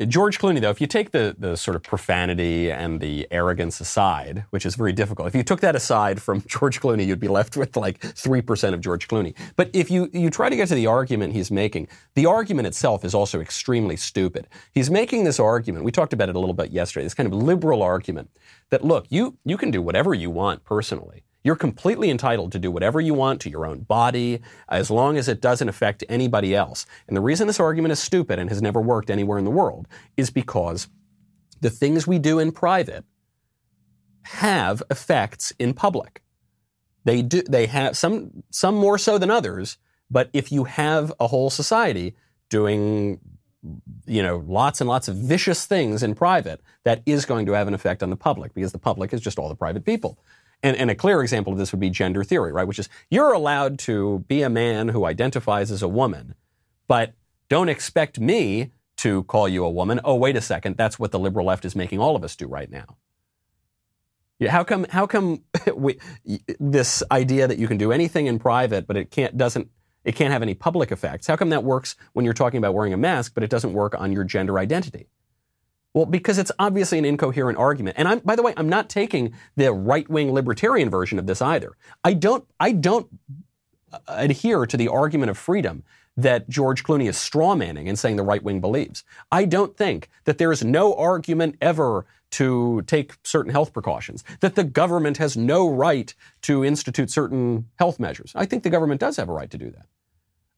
[0.08, 4.46] George Clooney, though, if you take the, the sort of profanity and the arrogance aside,
[4.50, 7.58] which is very difficult, if you took that aside from George Clooney, you'd be left
[7.58, 9.36] with like 3% of George Clooney.
[9.58, 13.04] But if you, you try to get to the argument he's making, the argument itself
[13.04, 14.48] is also extremely stupid.
[14.72, 17.34] He's making this argument, we talked about it a little bit yesterday, this kind of
[17.34, 18.30] liberal argument
[18.70, 21.24] that, look, you, you can do whatever you want personally.
[21.44, 25.28] You're completely entitled to do whatever you want to your own body as long as
[25.28, 26.86] it doesn't affect anybody else.
[27.08, 29.88] And the reason this argument is stupid and has never worked anywhere in the world
[30.18, 30.88] is because
[31.62, 33.06] the things we do in private
[34.24, 36.22] have effects in public.
[37.06, 39.78] They do they have some some more so than others,
[40.12, 42.16] but if you have a whole society
[42.50, 43.20] doing
[44.06, 47.68] you know lots and lots of vicious things in private, that is going to have
[47.68, 50.20] an effect on the public because the public is just all the private people.
[50.62, 52.68] And, and, a clear example of this would be gender theory, right?
[52.68, 56.36] Which is you're allowed to be a man who identifies as a woman,
[56.88, 57.14] but
[57.48, 60.02] don't expect me to call you a woman.
[60.04, 60.76] Oh, wait a second.
[60.76, 62.98] That's what the liberal left is making all of us do right now.
[64.40, 65.44] Yeah, how come, how come
[65.76, 66.00] we,
[66.60, 69.70] this idea that you can do anything in private, but it can't, doesn't,
[70.04, 71.28] it can't have any public effects?
[71.28, 73.96] How come that works when you're talking about wearing a mask, but it doesn't work
[73.98, 75.08] on your gender identity?
[75.94, 77.98] Well, because it's obviously an incoherent argument.
[77.98, 81.76] And I'm, by the way, I'm not taking the right-wing libertarian version of this either.
[82.04, 83.08] I don't, I don't
[83.92, 85.84] uh, adhere to the argument of freedom
[86.16, 89.04] that George Clooney is strawmanning and saying the right wing believes.
[89.32, 94.54] I don't think that there is no argument ever to take certain health precautions, that
[94.54, 98.32] the government has no right to institute certain health measures.
[98.36, 99.88] I think the government does have a right to do that.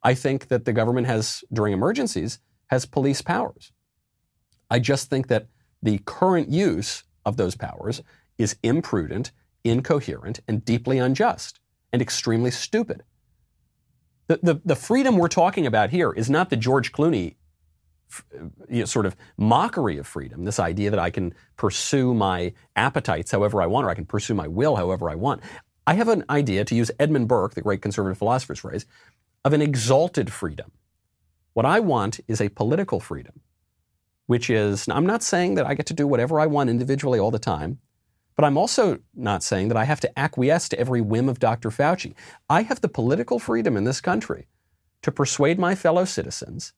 [0.03, 3.71] I think that the government has, during emergencies, has police powers.
[4.71, 5.47] I just think that
[5.83, 8.01] the current use of those powers
[8.37, 9.31] is imprudent,
[9.63, 11.59] incoherent, and deeply unjust
[11.93, 13.03] and extremely stupid.
[14.27, 17.35] The, the, the freedom we're talking about here is not the George Clooney
[18.69, 23.31] you know, sort of mockery of freedom, this idea that I can pursue my appetites
[23.31, 25.41] however I want, or I can pursue my will however I want.
[25.87, 28.85] I have an idea, to use Edmund Burke, the great conservative philosopher's phrase,
[29.43, 30.71] of an exalted freedom.
[31.53, 33.41] What I want is a political freedom,
[34.31, 37.31] which is, I'm not saying that I get to do whatever I want individually all
[37.31, 37.79] the time,
[38.37, 41.69] but I'm also not saying that I have to acquiesce to every whim of Dr.
[41.69, 42.13] Fauci.
[42.49, 44.47] I have the political freedom in this country
[45.01, 46.71] to persuade my fellow citizens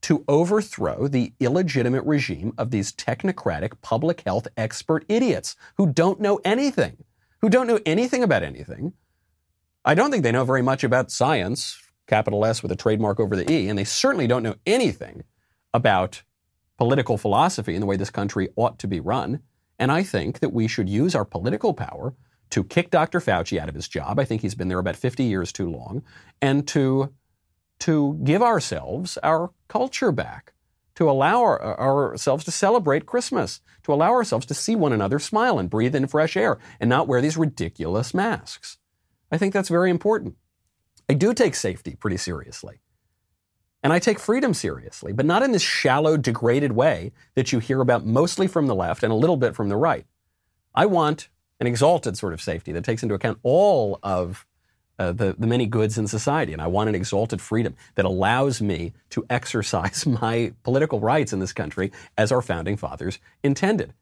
[0.00, 6.40] to overthrow the illegitimate regime of these technocratic public health expert idiots who don't know
[6.44, 7.04] anything,
[7.42, 8.92] who don't know anything about anything.
[9.84, 13.36] I don't think they know very much about science, capital S with a trademark over
[13.36, 15.22] the E, and they certainly don't know anything
[15.72, 16.24] about
[16.78, 19.40] political philosophy and the way this country ought to be run.
[19.78, 22.14] And I think that we should use our political power
[22.50, 23.20] to kick Dr.
[23.20, 24.18] Fauci out of his job.
[24.18, 26.02] I think he's been there about 50 years too long,
[26.40, 27.12] and to
[27.80, 30.52] to give ourselves our culture back,
[30.96, 35.60] to allow our, ourselves to celebrate Christmas, to allow ourselves to see one another smile
[35.60, 38.78] and breathe in fresh air and not wear these ridiculous masks.
[39.30, 40.34] I think that's very important.
[41.08, 42.80] I do take safety pretty seriously.
[43.82, 47.80] And I take freedom seriously, but not in this shallow, degraded way that you hear
[47.80, 50.04] about mostly from the left and a little bit from the right.
[50.74, 51.28] I want
[51.60, 54.46] an exalted sort of safety that takes into account all of
[54.98, 56.52] uh, the, the many goods in society.
[56.52, 61.38] And I want an exalted freedom that allows me to exercise my political rights in
[61.38, 63.94] this country as our founding fathers intended.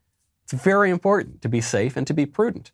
[0.45, 2.71] It's very important to be safe and to be prudent.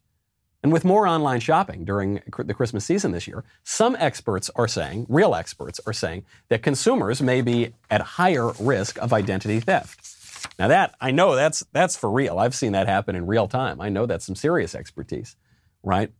[0.62, 5.06] And with more online shopping during the Christmas season this year, some experts are saying,
[5.08, 10.12] real experts are saying, that consumers may be at higher risk of identity theft.
[10.58, 12.38] Now that I know that's that's for real.
[12.38, 13.80] I've seen that happen in real time.
[13.80, 15.36] I know that's some serious expertise,
[15.82, 16.12] right?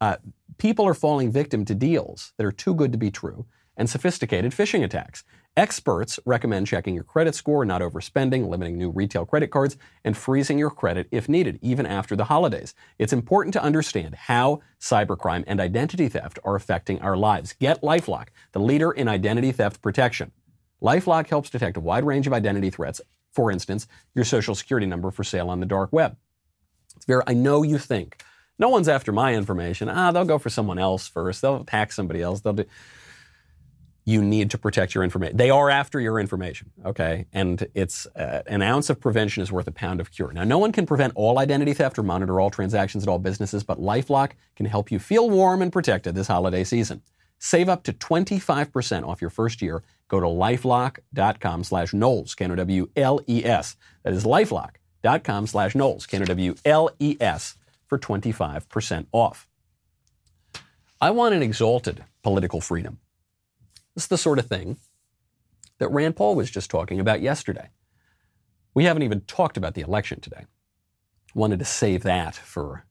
[0.00, 0.16] Uh,
[0.58, 3.46] people are falling victim to deals that are too good to be true
[3.76, 5.24] and sophisticated phishing attacks.
[5.56, 10.58] Experts recommend checking your credit score, not overspending, limiting new retail credit cards, and freezing
[10.58, 12.74] your credit if needed, even after the holidays.
[12.98, 17.54] It's important to understand how cybercrime and identity theft are affecting our lives.
[17.54, 20.30] Get Lifelock, the leader in identity theft protection.
[20.82, 23.00] Lifelock helps detect a wide range of identity threats.
[23.32, 26.18] For instance, your social security number for sale on the dark web.
[26.96, 28.22] It's very, I know you think
[28.58, 29.88] no one's after my information.
[29.88, 31.40] Ah, they'll go for someone else first.
[31.40, 32.42] They'll hack somebody else.
[32.42, 32.66] They'll do.
[34.08, 35.36] You need to protect your information.
[35.36, 37.26] They are after your information, okay?
[37.32, 40.32] And it's uh, an ounce of prevention is worth a pound of cure.
[40.32, 43.64] Now, no one can prevent all identity theft or monitor all transactions at all businesses,
[43.64, 47.02] but LifeLock can help you feel warm and protected this holiday season.
[47.40, 49.82] Save up to 25% off your first year.
[50.08, 53.76] Go to lifelock.com slash Knowles, K-N-O-W-L-E-S.
[54.04, 57.56] That is lifelock.com slash Knowles, K-N-O-W-L-E-S
[57.88, 59.48] for 25% off.
[61.00, 63.00] I want an exalted political freedom.
[63.96, 64.76] This is the sort of thing
[65.78, 67.70] that Rand Paul was just talking about yesterday.
[68.74, 70.44] We haven't even talked about the election today.
[71.34, 72.84] Wanted to save that for.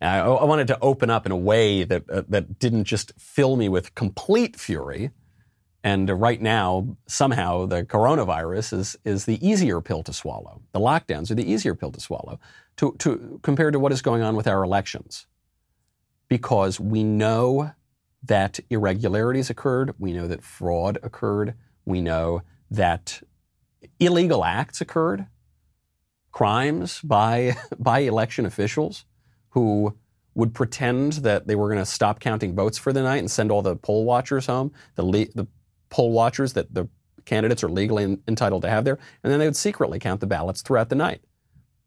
[0.00, 3.54] I, I wanted to open up in a way that uh, that didn't just fill
[3.54, 5.12] me with complete fury.
[5.84, 10.62] And right now, somehow, the coronavirus is is the easier pill to swallow.
[10.72, 12.40] The lockdowns are the easier pill to swallow
[12.78, 15.26] to, to, compared to what is going on with our elections.
[16.28, 17.72] Because we know
[18.26, 23.22] that irregularities occurred, we know that fraud occurred, we know that
[24.00, 25.26] illegal acts occurred,
[26.32, 29.04] crimes by, by election officials
[29.50, 29.96] who
[30.34, 33.50] would pretend that they were going to stop counting votes for the night and send
[33.50, 35.46] all the poll watchers home, the, le- the
[35.90, 36.88] poll watchers that the
[37.24, 40.62] candidates are legally entitled to have there, and then they would secretly count the ballots
[40.62, 41.20] throughout the night.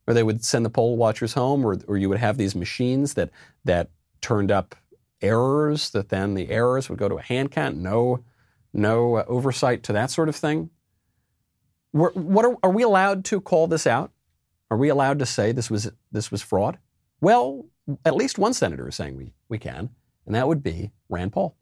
[0.08, 3.16] Or they would send the poll watchers home, or, or you would have these machines
[3.16, 3.30] that
[3.66, 3.90] that
[4.22, 4.76] turned up
[5.22, 7.78] errors that then the errors would go to a hand count.
[7.78, 8.24] No,
[8.74, 10.70] no uh, oversight to that sort of thing.
[11.94, 14.12] We're, what are, are we allowed to call this out?
[14.70, 16.78] Are we allowed to say this was this was fraud?
[17.22, 17.66] Well,
[18.04, 19.90] at least one senator is saying we we can,
[20.26, 21.56] and that would be Rand Paul.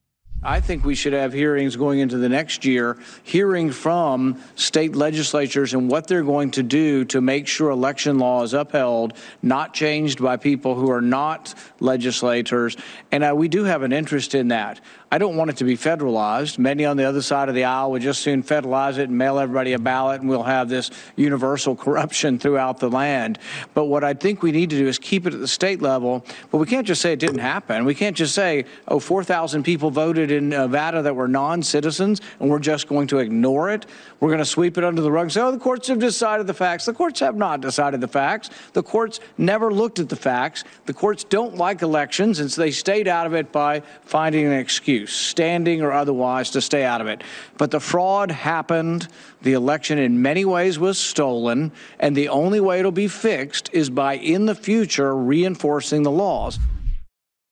[0.45, 5.73] I think we should have hearings going into the next year, hearing from state legislatures
[5.73, 10.21] and what they're going to do to make sure election law is upheld, not changed
[10.21, 12.77] by people who are not legislators.
[13.11, 14.81] And uh, we do have an interest in that.
[15.11, 16.57] I don't want it to be federalized.
[16.57, 19.39] Many on the other side of the aisle would just soon federalize it and mail
[19.39, 23.39] everybody a ballot, and we'll have this universal corruption throughout the land.
[23.73, 26.25] But what I think we need to do is keep it at the state level.
[26.51, 27.85] But we can't just say it didn't happen.
[27.85, 32.49] We can't just say, oh, 4,000 people voted in Nevada that were non citizens, and
[32.49, 33.85] we're just going to ignore it.
[34.19, 36.47] We're going to sweep it under the rug and say, oh, the courts have decided
[36.47, 36.85] the facts.
[36.85, 38.49] The courts have not decided the facts.
[38.73, 40.63] The courts never looked at the facts.
[40.85, 44.53] The courts don't like elections, and so they stayed out of it by finding an
[44.53, 47.23] excuse, standing or otherwise, to stay out of it.
[47.57, 49.07] But the fraud happened.
[49.41, 53.89] The election, in many ways, was stolen, and the only way it'll be fixed is
[53.89, 56.59] by, in the future, reinforcing the laws.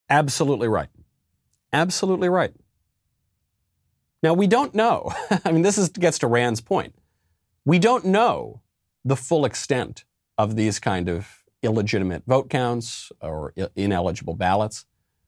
[0.10, 0.90] Absolutely right.
[1.72, 2.54] Absolutely right.
[4.24, 5.14] Now, we don't know.
[5.46, 6.96] I mean, this is, gets to Rand's point.
[7.66, 8.62] We don't know
[9.06, 10.06] the full extent
[10.38, 14.86] of these kind of illegitimate vote counts or ineligible ballots.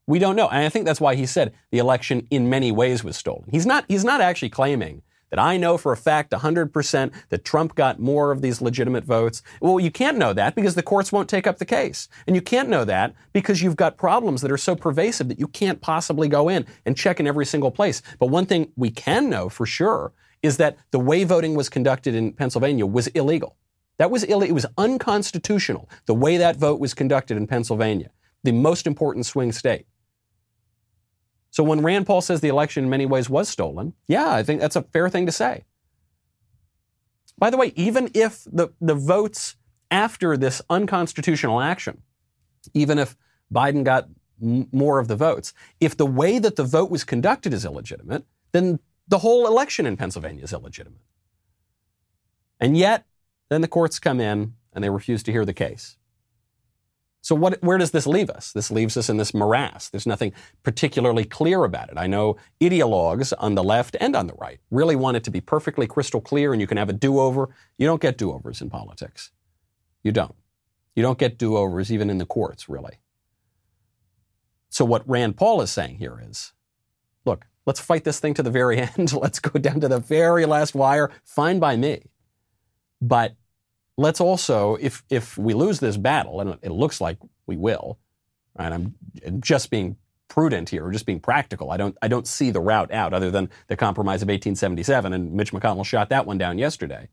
[0.07, 0.47] We don't know.
[0.47, 3.49] And I think that's why he said the election in many ways was stolen.
[3.51, 5.01] He's not, he's not actually claiming
[5.35, 9.43] that I know for a fact 100% that Trump got more of these legitimate votes.
[9.59, 12.07] Well, you can't know that because the courts won't take up the case.
[12.25, 15.49] And you can't know that because you've got problems that are so pervasive that you
[15.49, 18.01] can't possibly go in and check in every single place.
[18.17, 22.15] But one thing we can know for sure is that the way voting was conducted
[22.15, 23.57] in Pennsylvania was illegal.
[23.97, 28.11] That was Ill- it was unconstitutional the way that vote was conducted in Pennsylvania,
[28.45, 29.85] the most important swing state.
[31.55, 34.59] So when Rand Paul says the election in many ways was stolen, yeah, I think
[34.59, 35.63] that's a fair thing to say.
[37.37, 39.55] By the way, even if the, the votes
[39.89, 42.01] after this unconstitutional action,
[42.73, 43.15] even if
[43.53, 44.09] Biden got
[44.43, 48.25] m- more of the votes, if the way that the vote was conducted is illegitimate,
[48.51, 50.99] then the whole election in Pennsylvania is illegitimate.
[52.59, 53.05] And yet,
[53.47, 55.95] then the courts come in and they refuse to hear the case.
[57.25, 58.51] So what, where does this leave us?
[58.51, 59.89] This leaves us in this morass.
[59.89, 61.97] There's nothing particularly clear about it.
[61.97, 65.41] I know ideologues on the left and on the right really want it to be
[65.41, 67.49] perfectly crystal clear and you can have a do-over.
[67.79, 69.31] You don't get do-overs in politics.
[70.03, 70.35] You don't.
[70.95, 72.99] You don't get do-overs even in the courts, really.
[74.69, 76.53] So what Rand Paul is saying here is,
[77.25, 79.13] look, let's fight this thing to the very end.
[79.13, 81.09] let's go down to the very last wire.
[81.23, 82.03] Fine by me.
[83.01, 83.35] But
[83.97, 87.99] let's also, if if we lose this battle, and it looks like we will,
[88.57, 91.71] and I'm just being prudent here, or just being practical.
[91.71, 95.33] I don't I don't see the route out other than the compromise of 1877, and
[95.33, 97.09] Mitch McConnell shot that one down yesterday.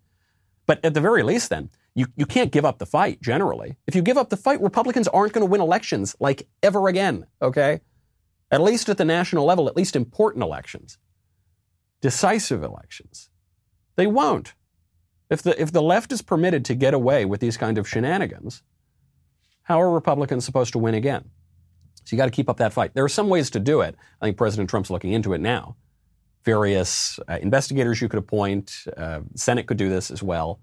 [0.66, 3.20] But at the very least, then you you can't give up the fight.
[3.20, 6.88] Generally, if you give up the fight, Republicans aren't going to win elections like ever
[6.88, 7.26] again.
[7.40, 7.80] Okay,
[8.50, 10.98] at least at the national level, at least important elections,
[12.00, 13.30] decisive elections,
[13.96, 14.54] they won't.
[15.32, 18.62] If the, if the left is permitted to get away with these kind of shenanigans,
[19.62, 21.30] how are Republicans supposed to win again?
[22.04, 22.92] So you got to keep up that fight.
[22.92, 23.96] There are some ways to do it.
[24.20, 25.76] I think President Trump's looking into it now.
[26.44, 30.60] Various uh, investigators you could appoint, uh, Senate could do this as well.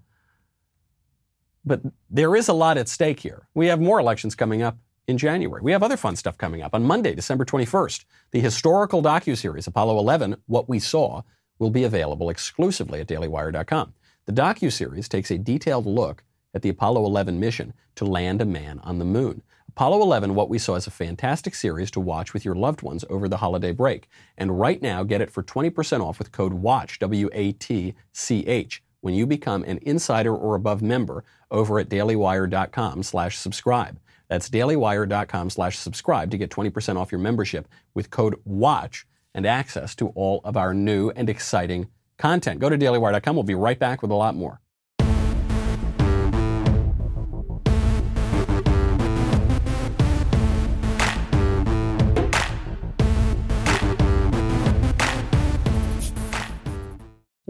[1.64, 3.48] But there is a lot at stake here.
[3.54, 4.78] We have more elections coming up
[5.08, 5.62] in January.
[5.62, 6.76] We have other fun stuff coming up.
[6.76, 11.22] On Monday, December 21st, the historical docu-series Apollo 11, What We Saw,
[11.58, 13.94] will be available exclusively at dailywire.com.
[14.30, 16.22] The docu-series takes a detailed look
[16.54, 19.42] at the Apollo 11 mission to land a man on the moon.
[19.70, 23.04] Apollo 11, what we saw, is a fantastic series to watch with your loved ones
[23.10, 24.08] over the holiday break.
[24.38, 29.64] And right now, get it for 20% off with code WATCH, W-A-T-C-H, when you become
[29.64, 33.98] an insider or above member over at dailywire.com slash subscribe.
[34.28, 39.96] That's dailywire.com slash subscribe to get 20% off your membership with code WATCH and access
[39.96, 41.88] to all of our new and exciting
[42.20, 42.60] content.
[42.60, 43.34] Go to dailywire.com.
[43.34, 44.60] We'll be right back with a lot more.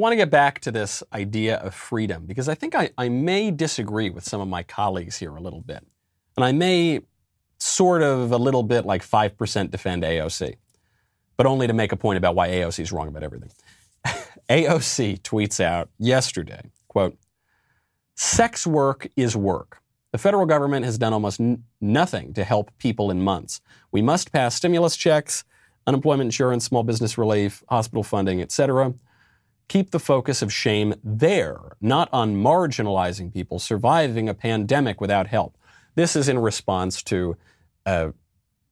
[0.01, 3.11] I want to get back to this idea of freedom because I think I, I
[3.11, 5.87] may disagree with some of my colleagues here a little bit.
[6.39, 7.01] And I may
[7.59, 10.55] sort of a little bit like 5% defend AOC,
[11.37, 13.51] but only to make a point about why AOC is wrong about everything.
[14.49, 17.17] AOC tweets out yesterday, quote,
[18.15, 19.79] sex work is work.
[20.13, 23.61] The federal government has done almost n- nothing to help people in months.
[23.93, 25.45] We must pass stimulus checks,
[25.87, 28.95] unemployment insurance, small business relief, hospital funding, etc.
[29.69, 35.57] Keep the focus of shame there, not on marginalizing people surviving a pandemic without help.
[35.95, 37.37] This is in response to
[37.87, 38.13] a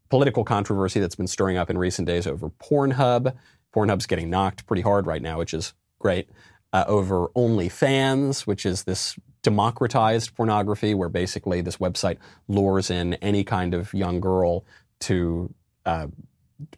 [0.09, 3.35] political controversy that's been stirring up in recent days over Pornhub
[3.75, 6.29] Pornhub's getting knocked pretty hard right now, which is great.
[6.73, 13.45] Uh, over OnlyFans, which is this democratized pornography where basically this website lures in any
[13.45, 14.65] kind of young girl
[15.01, 15.53] to
[15.87, 16.07] uh,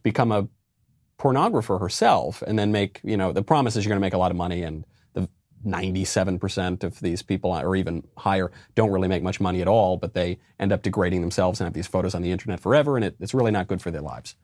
[0.03, 0.47] become a
[1.19, 4.19] pornographer herself and then make, you know, the promise is you're going to make a
[4.19, 4.85] lot of money and
[5.15, 5.29] the
[5.67, 10.15] 97% of these people or even higher don't really make much money at all, but
[10.15, 13.17] they end up degrading themselves and have these photos on the internet forever and it,
[13.21, 14.35] it's really not good for their lives.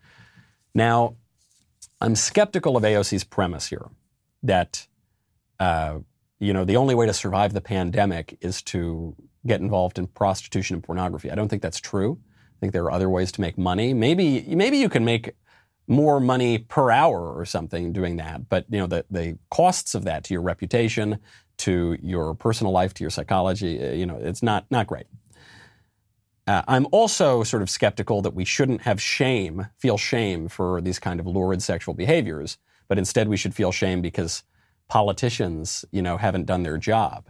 [0.74, 1.16] Now,
[2.00, 3.86] I'm skeptical of AOC's premise here
[4.42, 4.86] that,
[5.58, 5.98] uh,
[6.38, 9.16] you know, the only way to survive the pandemic is to
[9.46, 11.30] get involved in prostitution and pornography.
[11.30, 12.18] I don't think that's true.
[12.22, 13.94] I think there are other ways to make money.
[13.94, 15.34] Maybe, maybe you can make
[15.86, 18.48] more money per hour or something doing that.
[18.48, 21.18] But you know, the, the costs of that to your reputation,
[21.58, 25.06] to your personal life, to your psychology, uh, you know, it's not not great.
[26.46, 30.98] Uh, I'm also sort of skeptical that we shouldn't have shame, feel shame for these
[30.98, 34.44] kind of lurid sexual behaviors, but instead we should feel shame because
[34.88, 37.28] politicians, you know, haven't done their job.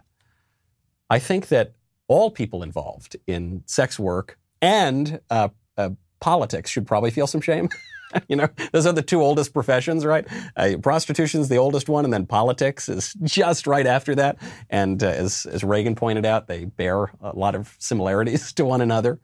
[1.08, 1.72] I think that
[2.08, 5.48] all people involved in sex work and uh,
[5.78, 5.90] uh,
[6.20, 7.68] politics should probably feel some shame.
[8.28, 10.26] you know, those are the two oldest professions, right?
[10.56, 14.38] Uh, prostitution's the oldest one, and then politics is just right after that.
[14.70, 18.80] And uh, as, as Reagan pointed out, they bear a lot of similarities to one
[18.80, 19.20] another.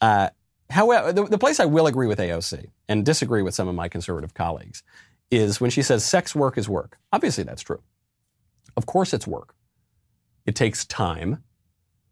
[0.00, 0.30] Uh,
[0.70, 3.88] however, the, the place I will agree with AOC and disagree with some of my
[3.88, 4.82] conservative colleagues
[5.30, 6.98] is when she says sex work is work.
[7.12, 7.80] Obviously, that's true.
[8.76, 9.54] Of course, it's work.
[10.46, 11.42] It takes time.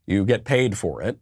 [0.07, 1.19] You get paid for it.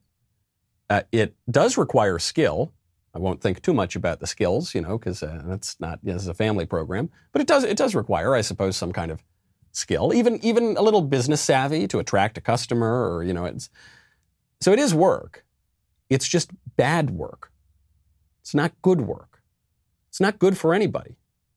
[0.88, 2.72] Uh, it does require skill.
[3.16, 6.20] I won't think too much about the skills, you know, because uh, that's not this
[6.20, 7.08] is a family program.
[7.32, 9.22] But it does it does require, I suppose, some kind of
[9.72, 13.70] skill, even even a little business savvy to attract a customer, or you know, it's
[14.60, 15.46] so it is work.
[16.10, 17.50] It's just bad work.
[18.42, 19.40] It's not good work.
[20.10, 21.16] It's not good for anybody.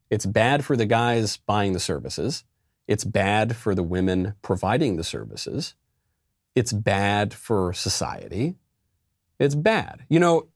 [0.09, 2.45] It's bad for the guys buying the services.
[2.87, 5.75] It's bad for the women providing the services.
[6.55, 8.55] It's bad for society.
[9.39, 10.05] It's bad.
[10.09, 10.47] You know,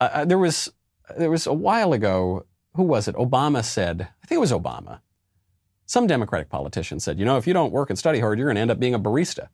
[0.00, 0.70] uh, uh, there was
[1.16, 2.46] there was a while ago.
[2.74, 3.14] Who was it?
[3.14, 4.02] Obama said.
[4.02, 5.00] I think it was Obama.
[5.86, 8.56] Some Democratic politician said, "You know, if you don't work and study hard, you're going
[8.56, 9.48] to end up being a barista."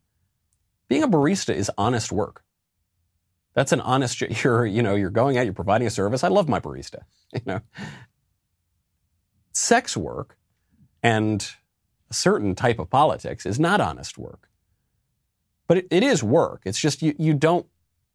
[0.89, 2.43] Being a barista is honest work.
[3.55, 4.21] That's an honest.
[4.45, 5.45] You're you know you're going out.
[5.45, 6.25] You're providing a service.
[6.25, 7.01] I love my barista.
[7.33, 7.61] You know,
[9.53, 10.37] sex work
[11.01, 11.49] and
[12.11, 14.49] a certain type of politics is not honest work.
[15.69, 16.63] But it, it is work.
[16.65, 17.67] It's just you, you don't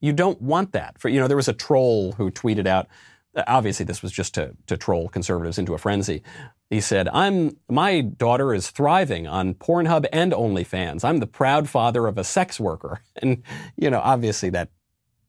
[0.01, 0.99] you don't want that.
[0.99, 2.87] For you know, there was a troll who tweeted out.
[3.47, 6.23] Obviously, this was just to, to troll conservatives into a frenzy.
[6.69, 11.03] He said, "I'm my daughter is thriving on Pornhub and OnlyFans.
[11.03, 13.43] I'm the proud father of a sex worker." And
[13.77, 14.69] you know, obviously, that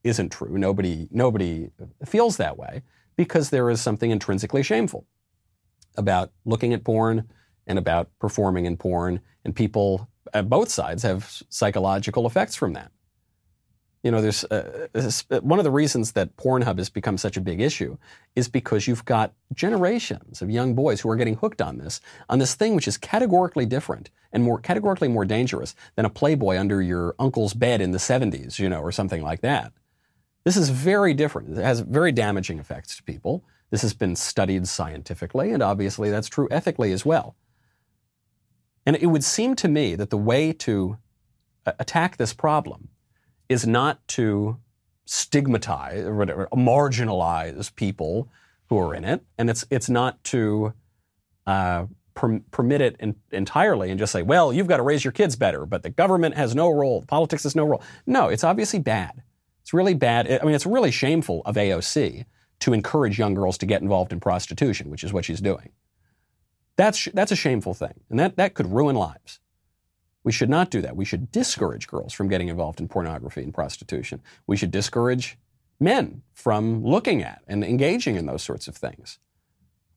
[0.05, 0.57] isn't true.
[0.57, 1.71] Nobody nobody
[2.05, 2.83] feels that way
[3.17, 5.07] because there is something intrinsically shameful
[5.97, 7.29] about looking at porn
[7.67, 12.93] and about performing in porn, and people at both sides have psychological effects from that.
[14.07, 17.41] You know, there's uh, uh, one of the reasons that Pornhub has become such a
[17.41, 17.99] big issue
[18.37, 22.39] is because you've got generations of young boys who are getting hooked on this, on
[22.39, 26.81] this thing which is categorically different and more categorically more dangerous than a Playboy under
[26.81, 29.73] your uncle's bed in the 70s, you know, or something like that.
[30.45, 31.59] This is very different.
[31.59, 33.43] It has very damaging effects to people.
[33.71, 37.35] This has been studied scientifically, and obviously that's true ethically as well.
[38.87, 40.97] And it would seem to me that the way to
[41.67, 42.91] uh, attack this problem
[43.49, 44.59] is not to
[45.05, 48.29] stigmatize or whatever, marginalize people
[48.69, 50.73] who are in it, and it's it's not to
[51.47, 55.13] uh, per- permit it in, entirely and just say, well, you've got to raise your
[55.13, 57.83] kids better, but the government has no role, politics has no role.
[58.07, 59.23] No, it's obviously bad.
[59.63, 60.31] It's really bad.
[60.31, 62.25] I mean, it's really shameful of AOC
[62.61, 65.71] to encourage young girls to get involved in prostitution, which is what she's doing.
[66.77, 69.41] That's that's a shameful thing, and that that could ruin lives.
[70.27, 70.97] We should not do that.
[70.97, 74.21] We should discourage girls from getting involved in pornography and prostitution.
[74.49, 75.39] We should discourage
[75.79, 79.21] men from looking at and engaging in those sorts of things.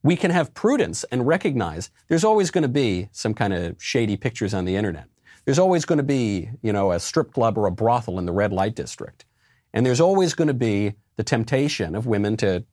[0.04, 4.16] We can have prudence and recognize there's always going to be some kind of shady
[4.16, 5.06] pictures on the internet.
[5.46, 8.32] There's always going to be, you know, a strip club or a brothel in the
[8.32, 9.24] red light district.
[9.72, 12.64] And there's always going to be the temptation of women to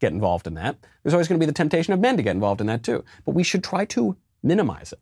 [0.00, 0.78] get involved in that.
[1.02, 3.04] There's always going to be the temptation of men to get involved in that too.
[3.26, 5.00] But we should try to minimize it.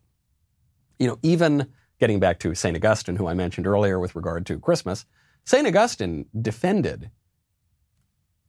[0.99, 1.69] You know, even
[2.03, 2.75] getting back to St.
[2.75, 5.05] Augustine, who I mentioned earlier with regard to Christmas,
[5.45, 5.65] St.
[5.65, 7.09] Augustine defended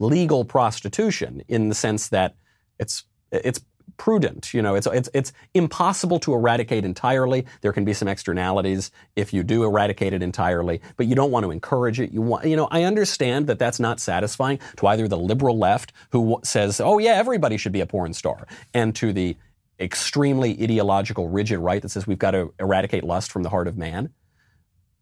[0.01, 2.35] legal prostitution in the sense that
[2.81, 3.61] it's, it's
[3.97, 4.53] prudent.
[4.53, 7.47] You know, it's, it's, it's impossible to eradicate entirely.
[7.61, 11.45] There can be some externalities if you do eradicate it entirely, but you don't want
[11.45, 12.11] to encourage it.
[12.11, 15.93] You want, you know, I understand that that's not satisfying to either the liberal left
[16.11, 19.37] who says, oh yeah, everybody should be a porn star, and to the
[19.81, 23.77] extremely ideological, rigid right that says we've got to eradicate lust from the heart of
[23.77, 24.11] man.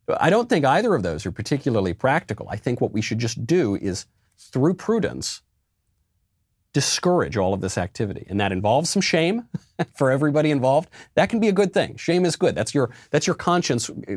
[0.08, 2.48] I don't think either of those are particularly practical.
[2.48, 4.06] I think what we should just do is,
[4.36, 5.42] through prudence,
[6.72, 8.26] discourage all of this activity.
[8.28, 9.48] And that involves some shame
[9.94, 10.88] for everybody involved.
[11.14, 11.96] That can be a good thing.
[11.96, 12.54] Shame is good.
[12.54, 14.16] That's your, that's your conscience uh,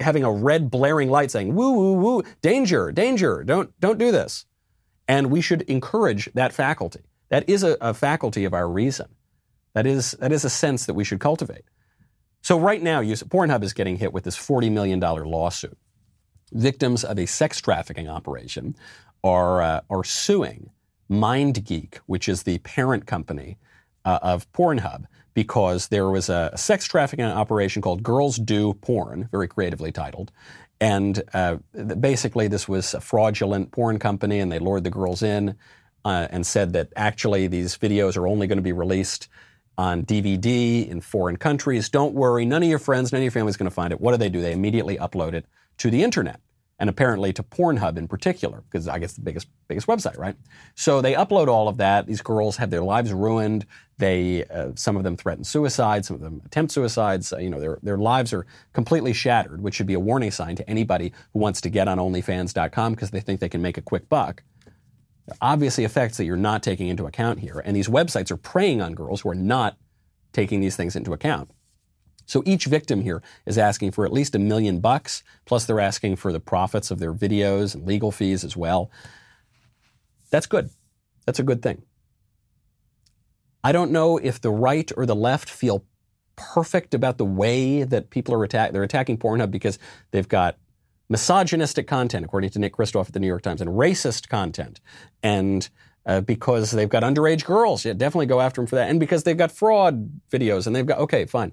[0.00, 4.46] having a red blaring light saying, woo, woo, woo, danger, danger, don't, don't do this.
[5.08, 7.00] And we should encourage that faculty.
[7.30, 9.08] That is a, a faculty of our reason.
[9.74, 11.64] That is, that is a sense that we should cultivate.
[12.42, 15.78] So right now, you, Pornhub is getting hit with this $40 million lawsuit.
[16.52, 18.74] Victims of a sex trafficking operation
[19.24, 20.70] are, uh, are suing
[21.10, 23.58] MindGeek, which is the parent company
[24.04, 29.48] uh, of Pornhub, because there was a, sex trafficking operation called Girls Do Porn, very
[29.48, 30.32] creatively titled.
[30.80, 31.58] And uh,
[32.00, 35.54] basically, this was a fraudulent porn company, and they lured the girls in
[36.04, 39.28] uh, and said that actually these videos are only going to be released
[39.78, 41.88] on DVD in foreign countries.
[41.88, 44.00] Don't worry, none of your friends, none of your family is going to find it.
[44.00, 44.40] What do they do?
[44.40, 45.46] They immediately upload it
[45.78, 46.40] to the internet
[46.82, 50.34] and apparently to Pornhub in particular, because I guess the biggest biggest website, right?
[50.74, 52.06] So they upload all of that.
[52.06, 53.66] These girls have their lives ruined.
[53.98, 57.32] They uh, some of them threaten suicide, some of them attempt suicides.
[57.32, 60.56] Uh, you know, their their lives are completely shattered, which should be a warning sign
[60.56, 63.82] to anybody who wants to get on OnlyFans.com because they think they can make a
[63.82, 64.42] quick buck.
[65.40, 68.94] Obviously effects that you're not taking into account here, and these websites are preying on
[68.94, 69.76] girls who are not
[70.32, 71.50] taking these things into account.
[72.26, 76.16] So each victim here is asking for at least a million bucks, plus they're asking
[76.16, 78.90] for the profits of their videos and legal fees as well.
[80.30, 80.70] That's good.
[81.26, 81.82] That's a good thing.
[83.64, 85.84] I don't know if the right or the left feel
[86.36, 88.72] perfect about the way that people are attacking.
[88.72, 89.78] They're attacking Pornhub because
[90.10, 90.56] they've got
[91.12, 94.80] misogynistic content, according to Nick Kristof at the New York Times, and racist content,
[95.22, 95.68] and
[96.06, 97.84] uh, because they've got underage girls.
[97.84, 100.86] Yeah, definitely go after them for that, and because they've got fraud videos, and they've
[100.86, 101.52] got okay, fine.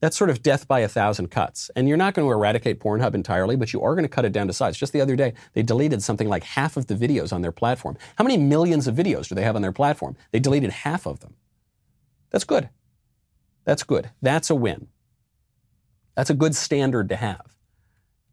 [0.00, 1.70] That's sort of death by a thousand cuts.
[1.76, 4.32] And you're not going to eradicate Pornhub entirely, but you are going to cut it
[4.32, 4.76] down to size.
[4.76, 7.96] Just the other day, they deleted something like half of the videos on their platform.
[8.16, 10.16] How many millions of videos do they have on their platform?
[10.32, 11.36] They deleted half of them.
[12.30, 12.68] That's good.
[13.64, 14.10] That's good.
[14.20, 14.88] That's a win.
[16.16, 17.52] That's a good standard to have.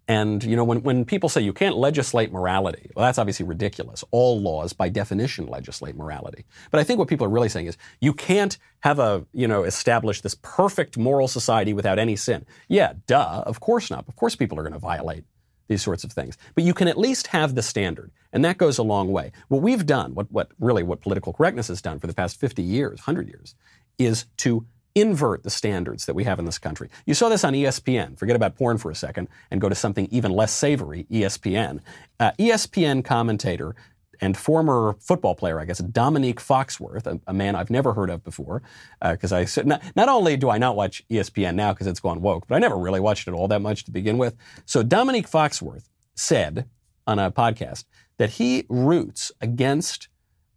[0.10, 4.04] And, you know, when, when people say you can't legislate morality, well, that's obviously ridiculous.
[4.10, 6.46] All laws, by definition, legislate morality.
[6.72, 9.64] But I think what people are really saying is you can't have a, you know,
[9.64, 12.48] establish this perfect moral society without any sin.
[12.68, 14.08] Yeah, duh, of course not.
[14.08, 15.26] Of course people are going to violate
[15.68, 16.40] these sorts of things.
[16.56, 19.32] But you can at least have the standard, and that goes a long way.
[19.50, 22.64] What we've done, what, what really what political correctness has done for the past 50
[22.64, 23.54] years, 100 years,
[24.00, 24.66] is to
[25.00, 26.90] invert the standards that we have in this country.
[27.06, 28.18] You saw this on ESPN.
[28.18, 31.80] Forget about porn for a second and go to something even less savory, ESPN.
[32.20, 33.76] Uh, ESPN commentator
[34.22, 38.24] and former football player, I guess, Dominique Foxworth, a, a man I've never heard of
[38.24, 38.62] before,
[39.02, 42.22] because uh, I not, not only do I not watch ESPN now because it's gone
[42.22, 44.36] woke, but I never really watched it all that much to begin with.
[44.66, 46.68] So Dominique Foxworth said
[47.08, 47.86] on a podcast
[48.18, 50.10] that he roots against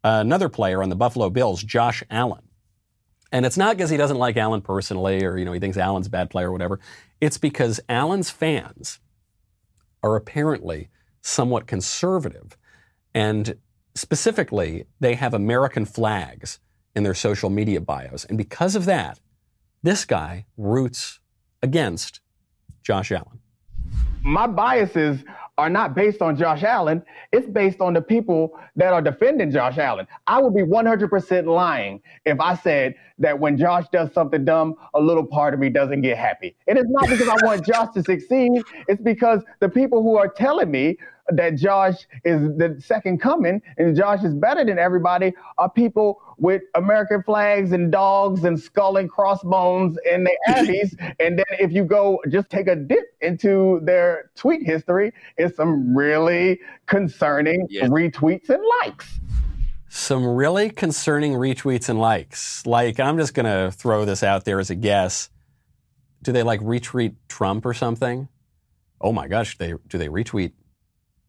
[0.05, 2.43] another player on the Buffalo Bills, Josh Allen.
[3.33, 6.07] And it's not because he doesn't like Allen personally or, you know, he thinks Allen's
[6.07, 6.79] a bad player or whatever.
[7.21, 9.01] It's because Allen's fans
[10.03, 10.91] are apparently
[11.23, 12.59] somewhat conservative.
[13.15, 13.57] And
[13.95, 16.61] specifically, they have American flags
[16.95, 18.27] in their social media bios.
[18.27, 19.19] And because of that,
[19.83, 21.19] this guy roots
[21.63, 22.21] against
[22.83, 23.41] Josh Allen.
[24.23, 25.25] My biases
[25.59, 27.03] are not based on Josh Allen.
[27.33, 30.07] It's based on the people that are defending Josh Allen.
[30.27, 35.01] I would be 100% lying if I said that when Josh does something dumb, a
[35.01, 36.57] little part of me doesn't get happy.
[36.67, 38.63] And it's not because I want Josh to succeed.
[38.89, 40.97] It's because the people who are telling me
[41.29, 46.63] that Josh is the second coming and Josh is better than everybody are people with
[46.75, 50.95] American flags and dogs and skull and crossbones in the Abbeys.
[51.21, 55.97] and then if you go just take a dip into their tweet history, it's some
[55.97, 59.21] really concerning retweets and likes.
[59.89, 62.67] Some really concerning retweets and likes.
[62.67, 65.31] Like, I'm just going to throw this out there as a guess.
[66.23, 68.29] Do they like retweet Trump or something?
[69.01, 70.53] Oh my gosh, they do they retweet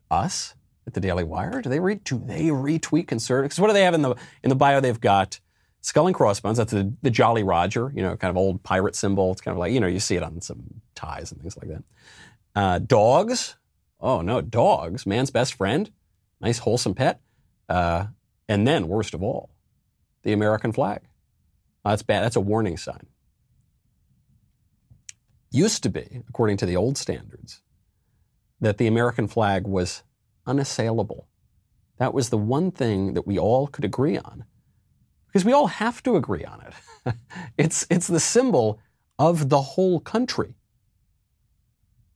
[0.09, 0.55] us
[0.85, 1.61] at the Daily Wire?
[1.61, 2.03] Do they read?
[2.03, 3.49] Do they retweet conservative?
[3.49, 4.79] Because what do they have in the in the bio?
[4.79, 5.39] They've got
[5.81, 6.57] skull and crossbones.
[6.57, 9.31] That's the, the Jolly Roger, you know, kind of old pirate symbol.
[9.31, 11.69] It's kind of like you know you see it on some ties and things like
[11.69, 11.83] that.
[12.55, 13.55] Uh, dogs.
[13.99, 15.05] Oh no, dogs.
[15.05, 15.91] Man's best friend.
[16.41, 17.21] Nice wholesome pet.
[17.69, 18.07] Uh,
[18.49, 19.49] and then worst of all,
[20.23, 21.01] the American flag.
[21.85, 22.23] That's bad.
[22.23, 23.07] That's a warning sign.
[25.51, 27.61] Used to be, according to the old standards,
[28.59, 30.03] that the American flag was
[30.45, 31.27] unassailable.
[31.97, 34.45] That was the one thing that we all could agree on.
[35.27, 37.15] Because we all have to agree on it.
[37.57, 38.79] it's, it's the symbol
[39.17, 40.55] of the whole country.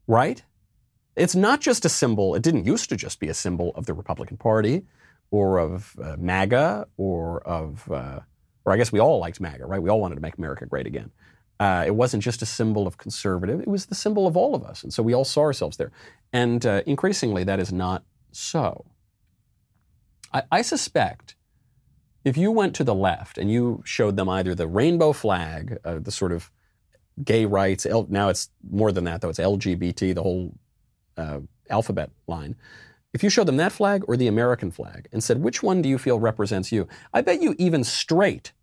[0.08, 0.44] Right?
[1.16, 3.94] It's not just a symbol, it didn't used to just be a symbol of the
[3.94, 4.84] Republican Party
[5.32, 8.20] or of uh, MAGA or of, uh,
[8.66, 9.82] or I guess we all liked MAGA, right?
[9.82, 11.12] We all wanted to make America great again.
[11.60, 14.64] Uh, it wasn't just a symbol of conservative, it was the symbol of all of
[14.64, 14.84] us.
[14.84, 15.92] And so we all saw ourselves there.
[16.32, 18.86] And uh, increasingly, that is not so.
[20.34, 21.36] I, I suspect
[22.24, 26.00] If you went to the left and you showed them either the rainbow flag, uh,
[26.00, 26.52] the sort of
[27.24, 30.54] gay rights, L, now it's more than that though, it's LGBT, the whole
[31.18, 32.56] uh, alphabet line.
[33.14, 35.90] If you showed them that flag or the American flag and said, which one do
[35.90, 36.88] you feel represents you?
[37.14, 38.54] I bet you even straight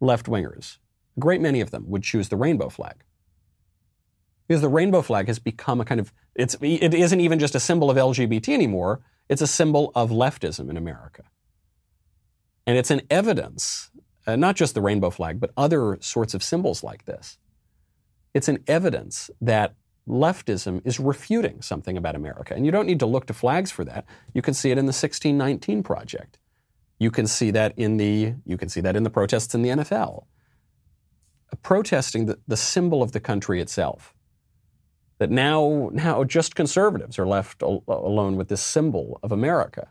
[0.00, 0.78] left wingers,
[1.16, 2.96] a great many of them, would choose the rainbow flag.
[4.46, 7.60] Because the rainbow flag has become a kind of, it's, it isn't even just a
[7.60, 11.24] symbol of LGBT anymore, it's a symbol of leftism in America.
[12.66, 13.90] And it's an evidence,
[14.26, 17.38] uh, not just the rainbow flag, but other sorts of symbols like this.
[18.34, 19.74] It's an evidence that
[20.08, 22.54] leftism is refuting something about America.
[22.54, 24.04] And you don't need to look to flags for that.
[24.34, 26.38] You can see it in the 1619 Project.
[26.98, 29.70] You can see that in the, you can see that in the protests in the
[29.70, 30.24] NFL.
[31.62, 34.14] Protesting the, the symbol of the country itself.
[35.18, 39.88] That now, now just conservatives are left al- uh, alone with this symbol of America.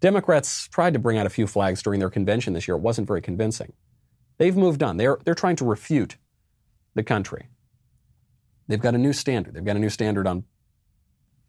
[0.00, 2.76] Democrats tried to bring out a few flags during their convention this year.
[2.76, 3.74] It wasn't very convincing.
[4.38, 4.96] They've moved on.
[4.96, 6.16] They're, they're trying to refute
[6.94, 7.48] the country.
[8.66, 9.54] They've got a new standard.
[9.54, 10.44] They've got a new standard on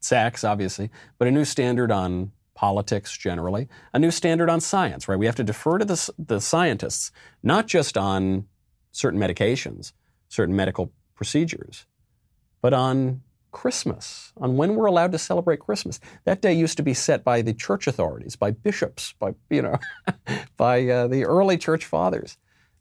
[0.02, 5.18] sex, obviously, but a new standard on politics generally, a new standard on science, right?
[5.18, 7.12] We have to defer to the, the scientists,
[7.42, 8.48] not just on
[8.92, 9.94] certain medications,
[10.28, 11.86] certain medical procedures,
[12.62, 16.00] but on Christmas, on when we're allowed to celebrate Christmas.
[16.26, 19.76] That day used to be set by the church authorities, by bishops, by, you know,
[20.58, 22.38] by uh, the early church fathers.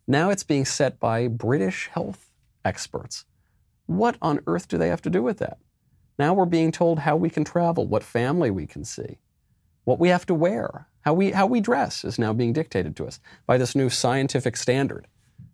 [0.06, 2.30] Now it's being set by British health
[2.64, 3.24] experts.
[3.86, 5.58] What on earth do they have to do with that?
[6.18, 9.18] Now we're being told how we can travel, what family we can see,
[9.84, 13.06] what we have to wear, how we, how we dress is now being dictated to
[13.06, 15.08] us by this new scientific standard,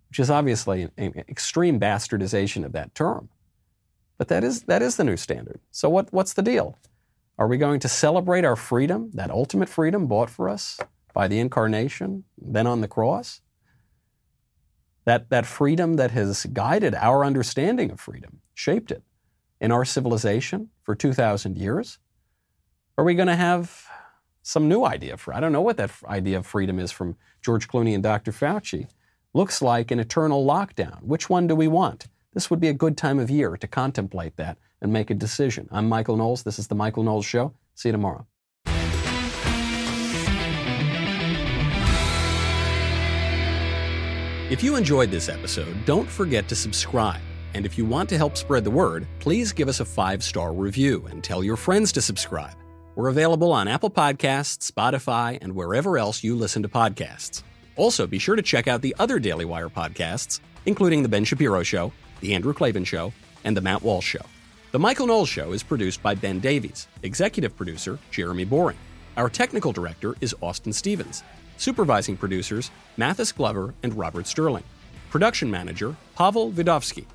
[0.09, 3.29] which is obviously an, an extreme bastardization of that term.
[4.19, 5.61] But that is, that is the new standard.
[5.71, 6.79] So what, what's the deal?
[7.39, 10.81] Are we going to celebrate our freedom, that ultimate freedom bought for us
[11.13, 13.43] by the incarnation, then on the cross?
[15.05, 19.03] That, that freedom that has guided our understanding of freedom, shaped it
[19.61, 21.99] in our civilization for 2,000 years?
[22.99, 23.87] Are we going to have
[24.47, 27.67] some new idea for I don't know what that idea of freedom is from George
[27.67, 28.31] Clooney and Dr.
[28.31, 28.89] Fauci.
[29.35, 31.03] Looks like an eternal lockdown.
[31.03, 32.07] Which one do we want?
[32.37, 35.71] This would be a good time of year to contemplate that and make a decision.
[35.73, 36.43] I'm Michael Knowles.
[36.43, 37.55] This is The Michael Knowles Show.
[37.75, 38.27] See you tomorrow.
[44.51, 47.23] If you enjoyed this episode, don't forget to subscribe.
[47.55, 50.53] And if you want to help spread the word, please give us a five star
[50.53, 52.57] review and tell your friends to subscribe.
[52.97, 57.43] We're available on Apple Podcasts, Spotify, and wherever else you listen to podcasts.
[57.77, 61.63] Also, be sure to check out the other Daily Wire podcasts, including The Ben Shapiro
[61.63, 63.13] Show, The Andrew Klavan Show,
[63.45, 64.25] and The Matt Walsh Show.
[64.73, 68.77] The Michael Knowles Show is produced by Ben Davies, executive producer Jeremy Boring.
[69.17, 71.23] Our technical director is Austin Stevens.
[71.57, 74.65] Supervising producers Mathis Glover and Robert Sterling.
[75.09, 77.07] Production manager Pavel Vidovsky.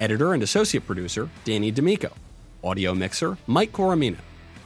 [0.00, 2.12] Editor and associate producer Danny D'Amico.
[2.62, 4.18] Audio mixer Mike Coromina.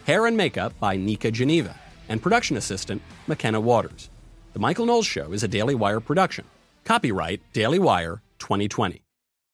[0.06, 1.76] Hair and makeup by Nika Geneva.
[2.08, 4.10] And production assistant McKenna Waters.
[4.54, 6.44] The Michael Knowles Show is a Daily Wire production.
[6.84, 9.02] Copyright Daily Wire 2020.